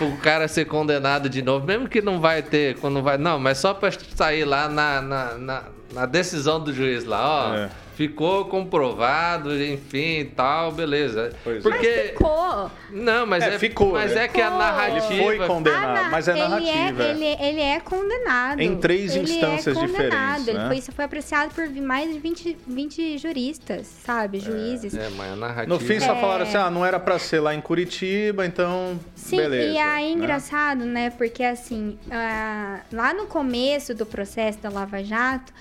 [0.00, 3.16] O cara ser condenado de novo, mesmo que não vai ter, quando vai.
[3.16, 7.54] Não, mas só pra sair lá na, na, na, na decisão do juiz lá, ó.
[7.54, 7.70] É.
[7.96, 11.32] Ficou comprovado, enfim e tal, beleza.
[11.44, 11.60] Pois é.
[11.60, 11.88] Porque.
[12.12, 12.70] ficou.
[12.90, 14.24] Não, mas É, é, ficou, Mas né?
[14.24, 15.12] é que a narrativa.
[15.14, 17.02] Ele foi condenado, Ah, na- mas é ele narrativa.
[17.04, 18.60] É, ele, ele é condenado.
[18.60, 20.08] Em três Ele instâncias é condenado.
[20.10, 20.66] diferentes, Ele né?
[20.68, 24.38] foi, isso foi apreciado por mais de 20, 20 juristas, sabe?
[24.40, 24.94] Juízes.
[24.94, 25.66] É, mas a narrativa.
[25.74, 26.20] No fim só É.
[26.20, 29.72] falaram assim, ah, não era pra ser lá em Curitiba, então Sim, beleza.
[29.72, 30.12] e aí é né?
[30.12, 31.10] engraçado, né?
[31.10, 35.52] Porque assim, ah, lá no começo do processo da Lava Jato,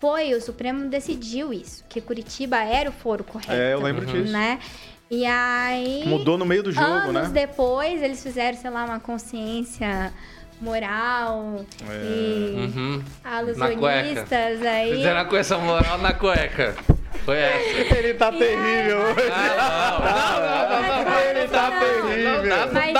[0.00, 3.52] foi o Supremo decidiu isso, que Curitiba era o foro correto.
[3.52, 4.32] É, eu lembro disso.
[4.32, 4.58] Né?
[5.10, 6.04] E aí.
[6.06, 7.46] Mudou no meio do jogo, anos né?
[7.46, 10.12] depois, eles fizeram, sei lá, uma consciência
[10.60, 11.94] moral É.
[12.04, 13.02] e Uhum.
[13.24, 14.96] alusionistas aí.
[14.96, 16.74] Fizeram com essa moral na cueca.
[17.24, 17.96] Foi essa.
[17.96, 19.30] Ele tá terrível hoje.
[19.32, 21.20] Ah, não, não, não, não, não.
[21.20, 22.42] Ele tá terrível.
[22.42, 22.99] Não dá, não Mas dá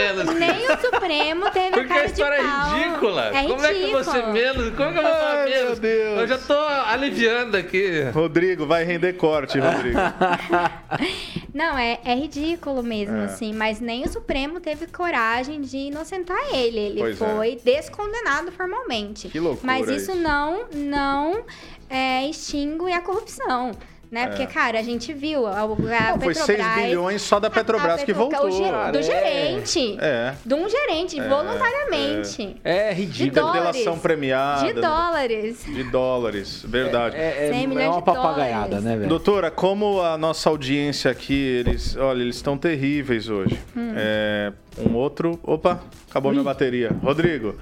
[0.00, 0.34] menos.
[0.34, 2.74] Nem o Supremo teve Porque a cara a história de é pau.
[2.78, 3.26] ridícula.
[3.36, 4.32] É Como é que você ridículo.
[4.32, 4.74] menos?
[4.76, 5.78] Como que eu vou falar Ai, meu menos?
[5.78, 6.20] Deus.
[6.20, 8.02] Eu já tô aliviando aqui.
[8.12, 9.98] Rodrigo, vai render corte, Rodrigo.
[11.52, 13.24] Não, é, é ridículo mesmo, É.
[13.24, 13.52] assim.
[13.54, 16.78] Mas nem o Supremo teve coragem de inocentar ele.
[16.78, 17.24] Ele Pois é.
[17.34, 19.28] foi descondenado formalmente.
[19.28, 20.14] Que loucura Mas isso, isso.
[20.14, 21.44] não, não
[21.88, 23.72] é, extingue a corrupção.
[24.16, 24.28] Né?
[24.28, 26.38] Porque, cara, a gente viu a, a Não, foi Petrobras...
[26.46, 28.46] 6 bilhões só da Petrobras que voltou.
[28.46, 29.02] o ge- Cara, do é.
[29.02, 29.98] gerente.
[30.00, 30.32] É.
[30.44, 32.56] De um gerente, É, voluntariamente.
[32.64, 33.42] É De ridículo.
[33.52, 33.72] dólares.
[33.72, 34.64] Delação premiada.
[34.72, 35.64] De dólares.
[35.66, 37.14] De dólares, verdade.
[37.16, 38.84] É, é, 100 é uma de papagaiada, dólares.
[38.84, 39.08] né, velho?
[39.08, 43.60] Doutora, como a nossa audiência aqui, eles, olha, eles estão terríveis hoje.
[43.76, 43.92] Hum.
[43.94, 45.38] É, um outro.
[45.42, 46.90] Opa, acabou minha bateria.
[47.02, 47.54] Rodrigo,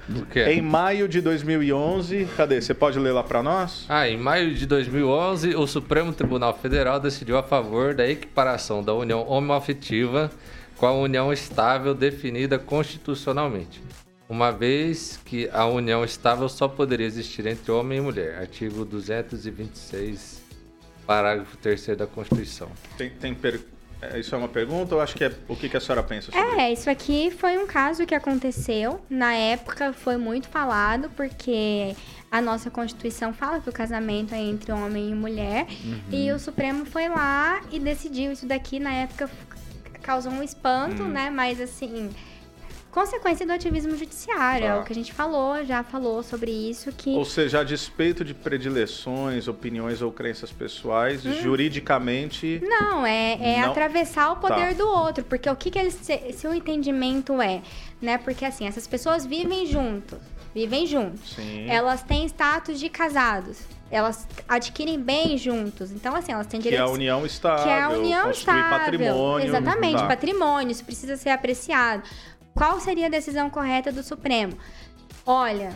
[0.46, 2.60] em maio de 2011, cadê?
[2.60, 3.84] Você pode ler lá pra nós?
[3.88, 8.92] Ah, em maio de 2011, o Supremo Tribunal Federal decidiu a favor da equiparação da
[8.94, 10.30] união homoafetiva
[10.76, 13.80] com a união estável definida constitucionalmente,
[14.28, 18.38] uma vez que a união estável só poderia existir entre homem e mulher.
[18.38, 20.42] Artigo 226,
[21.06, 22.68] parágrafo 3 da Constituição.
[22.98, 23.60] Tem, tem per-
[24.18, 26.40] Isso é uma pergunta ou acho que é o que, que a senhora pensa sobre
[26.40, 26.60] isso?
[26.60, 29.00] É, isso aqui foi um caso que aconteceu.
[29.08, 31.94] Na época foi muito falado, porque
[32.30, 35.66] a nossa Constituição fala que o casamento é entre homem e mulher.
[36.10, 38.80] E o Supremo foi lá e decidiu isso daqui.
[38.80, 39.30] Na época
[40.02, 41.30] causou um espanto, né?
[41.30, 42.10] Mas assim.
[42.94, 44.78] Consequência do ativismo judiciário, é Tá.
[44.78, 48.32] o que a gente falou, já falou sobre isso, que Ou seja, a despeito de
[48.32, 51.32] predileções, opiniões ou crenças pessoais, Hum.
[51.42, 52.62] juridicamente.
[52.64, 53.70] Não, é, é Não.
[53.72, 54.72] atravessar o poder Tá.
[54.74, 55.24] do outro.
[55.24, 55.94] Porque o que, que eles.
[55.94, 57.62] Se, se o entendimento é,
[58.00, 58.16] né?
[58.16, 60.18] Porque assim, essas pessoas vivem juntos.
[60.54, 61.34] Vivem juntos.
[61.34, 61.68] Sim.
[61.68, 63.58] Elas têm status de casados.
[63.90, 65.92] Elas adquirem bens juntos.
[65.92, 68.78] Então, assim, elas têm Que é a união estável, que é a união estável.
[68.78, 69.46] patrimônio.
[69.46, 70.06] Exatamente, tá.
[70.06, 70.70] patrimônio.
[70.72, 72.02] Isso precisa ser apreciado.
[72.54, 74.52] Qual seria a decisão correta do Supremo?
[75.26, 75.72] Olha,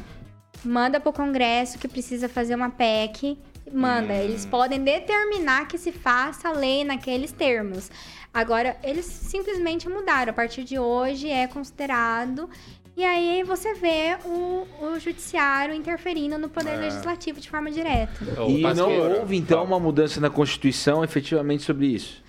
[0.64, 3.38] manda para o Congresso que precisa fazer uma PEC.
[3.72, 4.16] Manda, Hum.
[4.16, 7.90] eles podem determinar que se faça a lei naqueles termos.
[8.32, 10.30] Agora, eles simplesmente mudaram.
[10.30, 12.48] A partir de hoje é considerado.
[12.96, 16.76] E aí você vê o, o judiciário interferindo no poder É.
[16.76, 18.12] legislativo de forma direta.
[18.48, 22.22] E não pastor- houve, então, uma mudança na Constituição efetivamente sobre isso?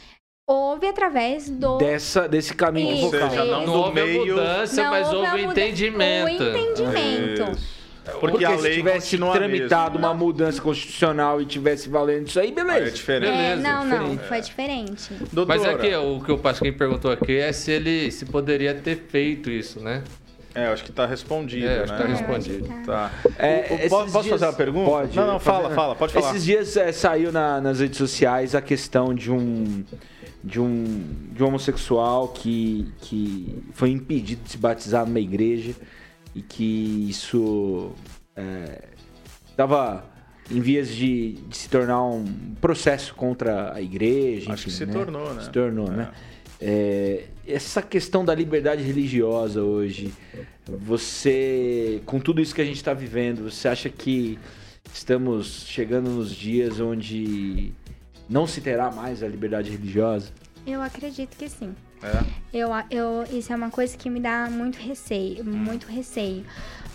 [0.51, 1.77] Houve através do.
[1.77, 4.25] Dessa, desse caminho Isso, Ou seja, não houve meio.
[4.35, 6.25] mudança, Não mas houve entendimento.
[6.25, 7.51] O entendimento.
[7.51, 7.79] Isso.
[8.05, 10.07] Porque, Porque a se lei tivesse continua a tramitado mesma.
[10.07, 12.91] uma mudança constitucional e tivesse valendo isso aí, Aí é beleza.
[12.91, 13.29] diferente.
[13.31, 14.27] É, Beleza, não, não, diferente.
[14.27, 15.13] foi diferente.
[15.31, 18.73] Doutora, Mas é que o que o Pasquim perguntou aqui é se ele se poderia
[18.73, 20.03] ter feito isso, né?
[20.55, 21.97] É, acho que tá respondido, É, acho né?
[21.99, 22.69] que tá É, respondido.
[22.83, 23.11] Tá.
[23.37, 24.89] É, O- posso dias- fazer uma pergunta?
[24.89, 25.15] Pode.
[25.15, 26.31] Não, não, fala, fala, pode falar.
[26.31, 29.83] Esses dias é, saiu na- nas redes sociais a questão de um
[30.43, 35.73] de um de um homossexual que, que foi impedido de se batizar numa igreja
[36.33, 37.91] e que isso
[39.51, 40.05] estava
[40.49, 42.25] em vias de, de se tornar um
[42.59, 44.53] processo contra a igreja.
[44.53, 44.93] Acho que enfim, se né?
[44.93, 45.43] tornou, né?
[45.43, 46.11] Se tornou, né?
[46.61, 50.13] É, essa questão da liberdade religiosa hoje,
[50.67, 54.37] você, com tudo isso que a gente está vivendo, você acha que
[54.93, 57.73] estamos chegando nos dias onde
[58.29, 60.31] não se terá mais a liberdade religiosa?
[60.65, 61.75] Eu acredito que sim.
[62.01, 62.23] É.
[62.53, 66.45] Eu, eu, isso é uma coisa que me dá muito receio, muito receio.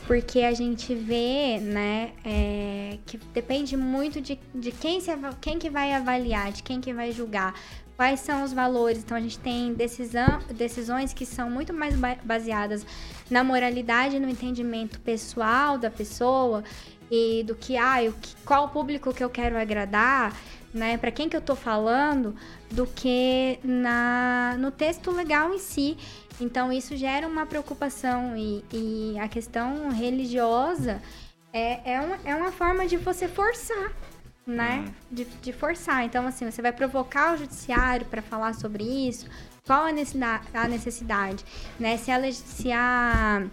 [0.07, 5.11] Porque a gente vê, né, é, que depende muito de, de quem, se,
[5.41, 7.55] quem que vai avaliar, de quem que vai julgar,
[7.97, 8.99] quais são os valores.
[8.99, 12.87] Então a gente tem decisão, decisões que são muito mais ba- baseadas
[13.31, 16.63] na moralidade, no entendimento pessoal da pessoa
[17.11, 20.37] e do que, ah, o que qual o público que eu quero agradar,
[20.75, 22.35] né, para quem que eu tô falando,
[22.71, 25.97] do que na no texto legal em si.
[26.41, 31.01] Então isso gera uma preocupação e, e a questão religiosa
[31.53, 33.93] é, é, uma, é uma forma de você forçar,
[34.45, 34.93] né?
[35.09, 36.05] De, de forçar.
[36.05, 39.27] Então, assim, você vai provocar o judiciário para falar sobre isso.
[39.65, 41.45] Qual a necessidade, a necessidade
[41.79, 41.97] né?
[41.97, 43.47] Se a, se a,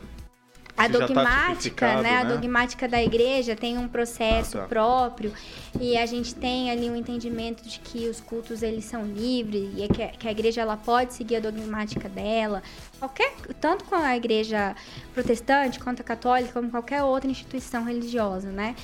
[0.85, 2.17] a tá dogmática, tipificado, né?
[2.17, 2.29] A né?
[2.35, 4.67] dogmática da igreja tem um processo Ah, tá.
[4.67, 5.33] próprio
[5.79, 9.83] e a gente tem ali um entendimento de que os cultos eles são livres e
[9.83, 12.61] é que, a- que a igreja ela pode seguir a dogmática dela,
[12.99, 14.75] qualquer tanto com a igreja
[15.13, 18.75] protestante quanto a católica, como qualquer outra instituição religiosa, né?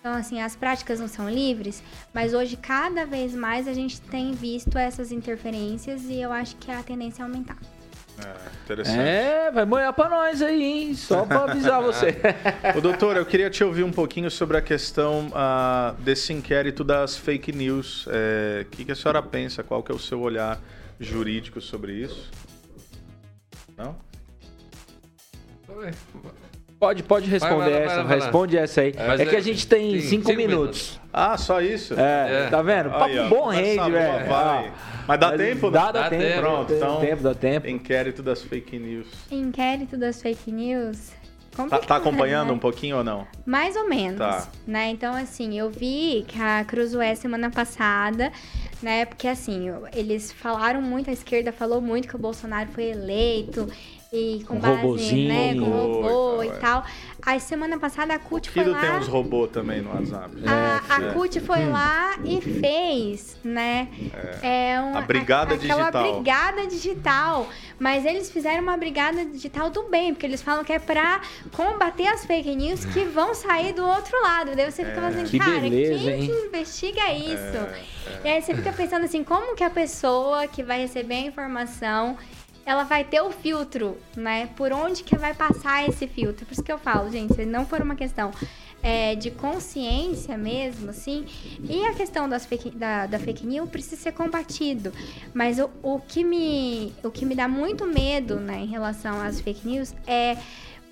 [0.00, 1.82] Então, assim, as práticas não são livres,
[2.14, 6.70] mas hoje, cada vez mais, a gente tem visto essas interferências e eu acho que
[6.70, 7.58] a tendência é aumentar.
[8.18, 8.98] É, interessante.
[8.98, 10.94] É, vai molhar pra nós aí, hein?
[10.94, 12.16] Só pra avisar você.
[12.76, 17.16] Ô, doutor, eu queria te ouvir um pouquinho sobre a questão ah, desse inquérito das
[17.16, 18.06] fake news.
[18.08, 19.62] É, O que, que a senhora pensa?
[19.62, 20.58] Qual que é o seu olhar
[20.98, 22.30] jurídico sobre isso?
[23.76, 23.94] Não?
[26.78, 28.24] Pode, pode responder vai lá, vai essa, lá, vai lá.
[28.24, 28.94] responde essa aí.
[28.96, 31.00] Mas é que é- a gente tem tem cinco, cinco minutos.
[31.12, 31.94] Ah, só isso?
[31.98, 32.48] É, É.
[32.50, 32.90] tá vendo?
[32.90, 34.26] Papo Aí, ó, bom boa, velho.
[34.28, 34.28] vai.
[34.28, 34.72] Ah,
[35.08, 35.70] Mas dá mas tempo?
[35.70, 35.92] Dá, né?
[35.92, 36.22] dá, Dá tempo.
[36.22, 36.40] tempo.
[36.40, 37.66] Pronto, dá então- tempo, dá tempo.
[37.68, 39.06] Inquérito das fake news.
[39.30, 41.12] Inquérito das fake news.
[41.70, 42.52] Tá, tá acompanhando né?
[42.52, 43.26] um pouquinho ou não?
[43.46, 44.46] Mais ou menos, Tá.
[44.66, 44.90] né?
[44.90, 48.30] Então, assim, eu vi que a Cruzoé semana passada,
[48.82, 49.06] né?
[49.06, 53.66] Porque assim, eles falaram muito, a esquerda falou muito que o Bolsonaro foi eleito
[54.12, 56.84] e com Um base, robozinho, né, com robô robô e e tal, tal.
[57.22, 58.80] Aí semana passada a CUT foi lá.
[58.80, 60.30] tem uns robôs também no WhatsApp.
[60.46, 61.12] A, a É.
[61.12, 63.88] CUT foi lá e fez, né?
[64.42, 64.78] É.
[64.80, 66.12] uma, A brigada aquela digital.
[66.14, 67.48] brigada digital.
[67.80, 71.20] Mas eles fizeram uma brigada digital do bem, porque eles falam que é pra
[71.52, 74.54] combater as fake news que vão sair do outro lado.
[74.54, 76.26] Daí você fica fazendo, Que cara, beleza, quem hein?
[76.30, 77.66] que investiga isso?
[78.24, 82.16] E aí você fica pensando assim, como que a pessoa que vai receber a informação
[82.66, 84.50] ela vai ter o filtro, né?
[84.56, 86.44] Por onde que vai passar esse filtro?
[86.44, 88.32] Por isso que eu falo, gente, se não for uma questão
[88.82, 91.24] é, de consciência mesmo, assim,
[91.62, 94.92] e a questão das fake, da, da fake news precisa ser combatido.
[95.32, 99.40] Mas o, o, que me, o que me dá muito medo, né, em relação às
[99.40, 100.36] fake news é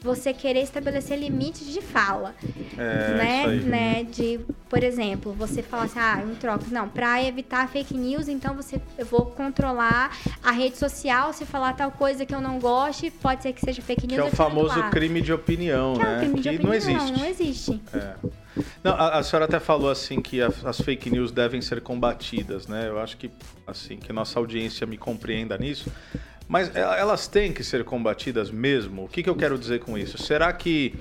[0.04, 2.34] você querer estabelecer limites de fala,
[2.76, 3.46] É, né?
[3.64, 4.04] né?
[4.04, 4.38] De,
[4.68, 8.80] por exemplo, você falar assim, ah, em troca, não, para evitar fake news, então você
[8.98, 13.42] eu vou controlar a rede social, se falar tal coisa que eu não goste, pode
[13.42, 14.20] ser que seja fake news.
[14.22, 16.18] Que é o famoso crime de opinião, Que é um né?
[16.20, 17.12] crime de que opinião, não existe.
[17.18, 17.82] Não existe.
[17.94, 18.14] É.
[18.84, 22.66] Não, a, a senhora até falou assim que a- as fake news devem ser combatidas,
[22.68, 22.88] né?
[22.88, 23.30] Eu acho que
[23.66, 25.90] assim que nossa audiência me compreenda nisso.
[26.48, 29.04] Mas elas têm que ser combatidas mesmo?
[29.04, 30.18] O que, que eu quero dizer com isso?
[30.18, 30.94] Será que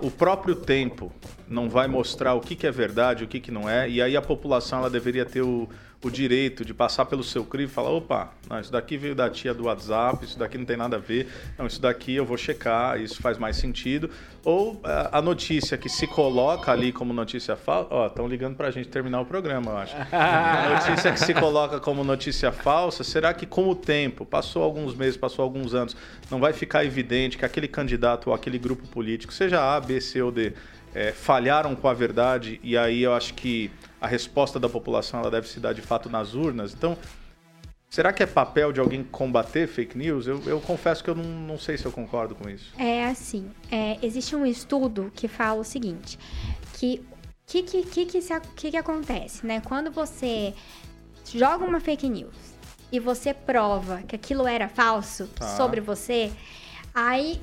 [0.00, 1.12] o próprio tempo
[1.48, 3.88] não vai mostrar o que, que é verdade, o que, que não é?
[3.88, 5.68] E aí a população ela deveria ter o,
[6.02, 9.28] o direito de passar pelo seu crivo e falar: opa, não, isso daqui veio da
[9.30, 11.28] tia do WhatsApp, isso daqui não tem nada a ver,
[11.58, 14.10] não, isso daqui eu vou checar, isso faz mais sentido.
[14.44, 17.88] Ou eh, a notícia que se coloca ali como notícia falsa.
[17.90, 19.96] Ó, estão ligando pra gente terminar o programa, eu acho.
[20.12, 24.94] A notícia que se coloca como notícia falsa, será que com o tempo, passou alguns
[24.94, 25.96] meses, passou alguns anos,
[26.30, 30.22] não vai ficar evidente que aquele candidato ou aquele grupo político, seja A, B, C
[30.22, 30.52] ou D,
[30.98, 33.70] eh, falharam com a verdade e aí eu acho que
[34.00, 36.72] a resposta da população ela deve se dar de fato nas urnas.
[36.72, 36.96] Então,
[37.90, 40.26] será que é papel de alguém combater fake news?
[40.26, 42.72] Eu, eu confesso que eu não, não sei se eu concordo com isso.
[42.78, 46.18] É assim, é, existe um estudo que fala o seguinte,
[46.74, 47.02] que
[47.46, 49.60] que que que que, se- que que acontece, né?
[49.60, 50.52] Quando você
[51.32, 52.34] joga uma fake news
[52.90, 55.56] e você prova que aquilo era falso Tá.
[55.56, 56.32] sobre você,
[56.94, 57.40] aí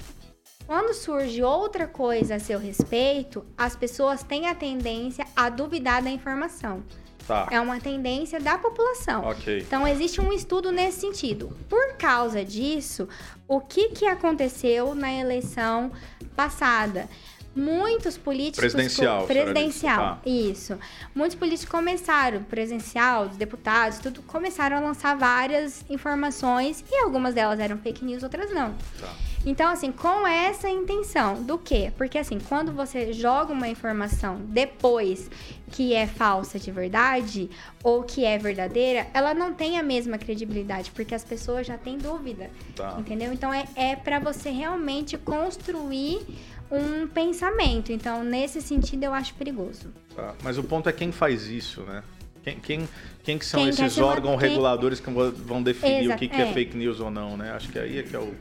[0.65, 6.09] quando surge outra coisa a seu respeito, as pessoas têm a tendência a duvidar da
[6.09, 6.83] informação.
[7.27, 7.47] Tá.
[7.51, 9.23] É uma tendência da população.
[9.23, 9.59] Ok.
[9.59, 11.55] Então, existe um estudo nesse sentido.
[11.69, 13.07] Por causa disso,
[13.47, 15.91] o que, que aconteceu na eleição
[16.35, 17.07] passada?
[17.55, 18.59] Muitos políticos.
[18.59, 20.51] Presidencial, Presidencial, disse.
[20.51, 20.79] isso.
[21.13, 27.59] Muitos políticos começaram, presencial, os deputados, tudo, começaram a lançar várias informações e algumas delas
[27.59, 28.73] eram fake news, outras não.
[28.99, 29.13] Tá.
[29.45, 31.91] Então, assim, com essa intenção do quê?
[31.97, 35.29] Porque, assim, quando você joga uma informação depois
[35.69, 37.49] que é falsa de verdade
[37.83, 41.97] ou que é verdadeira, ela não tem a mesma credibilidade, porque as pessoas já têm
[41.97, 42.49] dúvida.
[42.75, 42.95] Tá.
[42.97, 43.33] Entendeu?
[43.33, 46.21] Então, é, é para você realmente construir
[46.77, 47.91] um pensamento.
[47.91, 49.93] Então, nesse sentido, eu acho perigoso.
[50.15, 52.03] Tá, Mas o ponto é quem faz isso, né?
[52.43, 52.89] Quem, quem,
[53.23, 56.27] quem que são Quem esses órgãos quem- reguladores que vão- vão definir Exa- o que,
[56.27, 56.49] que é.
[56.49, 56.53] é.
[56.53, 57.51] fake news ou não, né?
[57.51, 58.33] Acho que aí é que é o...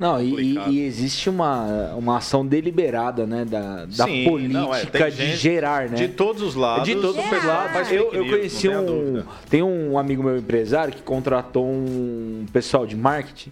[0.00, 5.10] Não, e, e existe uma, uma ação deliberada, né, da, da Sim, política não, é,
[5.10, 5.96] de gerar, né?
[5.96, 6.88] De todos os lados.
[6.88, 7.92] De todos os lados.
[7.92, 9.22] Eu, eu conheci um.
[9.50, 13.50] Tem um amigo meu empresário que contratou um pessoal de marketing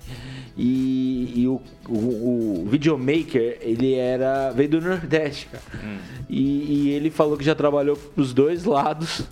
[0.56, 4.50] e, e o, o, o videomaker, ele era.
[4.50, 5.64] veio do Nordeste, cara.
[5.84, 5.98] Hum.
[6.30, 9.22] E, e ele falou que já trabalhou pros dois lados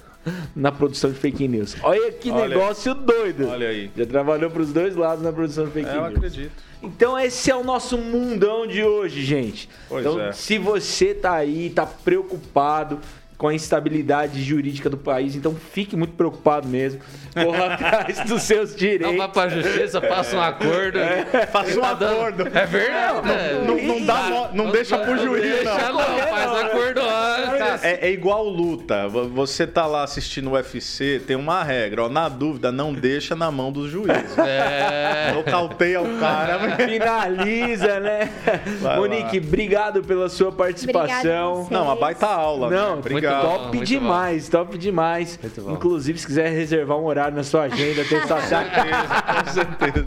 [0.54, 1.76] na produção de fake news.
[1.82, 2.48] Olha que Olha.
[2.48, 3.48] negócio doido.
[3.48, 3.90] Olha aí.
[3.96, 6.16] Já trabalhou pros dois lados na produção de fake É, eu news.
[6.16, 6.52] acredito.
[6.82, 9.68] Então esse é o nosso mundão de hoje, gente.
[9.88, 10.32] Pois então, é.
[10.32, 13.00] se você tá aí, tá preocupado
[13.38, 17.00] com a instabilidade jurídica do país, então fique muito preocupado mesmo.
[17.34, 19.16] Corra atrás dos seus Não direitos.
[19.16, 20.98] vá pra justiça, faça um acordo.
[21.52, 22.42] Faça um Tá dando- acordo.
[22.56, 23.26] É verdade.
[23.28, 23.62] né?
[23.66, 25.92] Não, não dá nó- não deixa pro juiz, deixa, não.
[25.98, 26.18] não.
[26.18, 27.84] Faz acordo antes.
[27.84, 29.06] É, é igual luta.
[29.08, 32.04] Você tá lá assistindo o UFC, tem uma regra.
[32.04, 34.34] Ó, na dúvida, não deixa na mão dos juízes.
[34.46, 35.32] É.
[35.34, 36.58] Nocauteia o cara.
[36.76, 38.30] Finaliza, né?
[38.80, 41.66] Vai Monique, obrigado pela sua participação.
[41.70, 41.72] A.
[41.74, 42.70] Não, uma baita aula.
[42.70, 43.02] Não, né?
[43.30, 43.40] Bom.
[43.42, 45.38] top muito demais, top demais.
[45.42, 45.72] Muito bom.
[45.72, 50.04] Inclusive, se quiser reservar um horário na sua agenda, tem sua certeza, com certeza.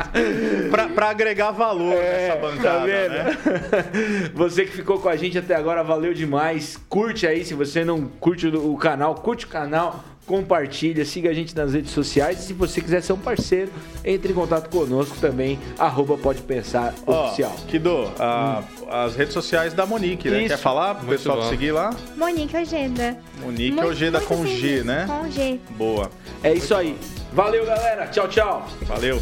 [0.70, 3.14] Pra, pra agregar valor nessa bancada, tá vendo?
[3.14, 3.38] né?
[4.36, 6.78] Você que ficou com a gente até agora, valeu demais.
[6.88, 7.46] Curte aí aí.
[7.46, 11.92] Se você não curte o canal, curte o canal, compartilha, siga a gente nas redes
[11.92, 12.40] sociais.
[12.40, 13.72] E se você quiser ser um parceiro,
[14.06, 17.56] entre em contato conosco também, arroba Pode Pensar Ó, Oficial.
[17.68, 20.42] Kido, a- as redes sociais da Monique, né?
[20.42, 20.50] Isso.
[20.50, 21.90] Quer falar pro pessoal te seguir lá?
[22.16, 23.18] Monique Ojeda.
[23.42, 25.06] Monique Muito- Ojeda muito com G, né?
[25.08, 25.60] Com G.
[25.72, 26.12] Boa.
[26.44, 26.96] É isso aí.
[27.34, 28.06] Valeu, galera.
[28.08, 28.68] Tchau, tchau.
[28.84, 29.20] Valeu.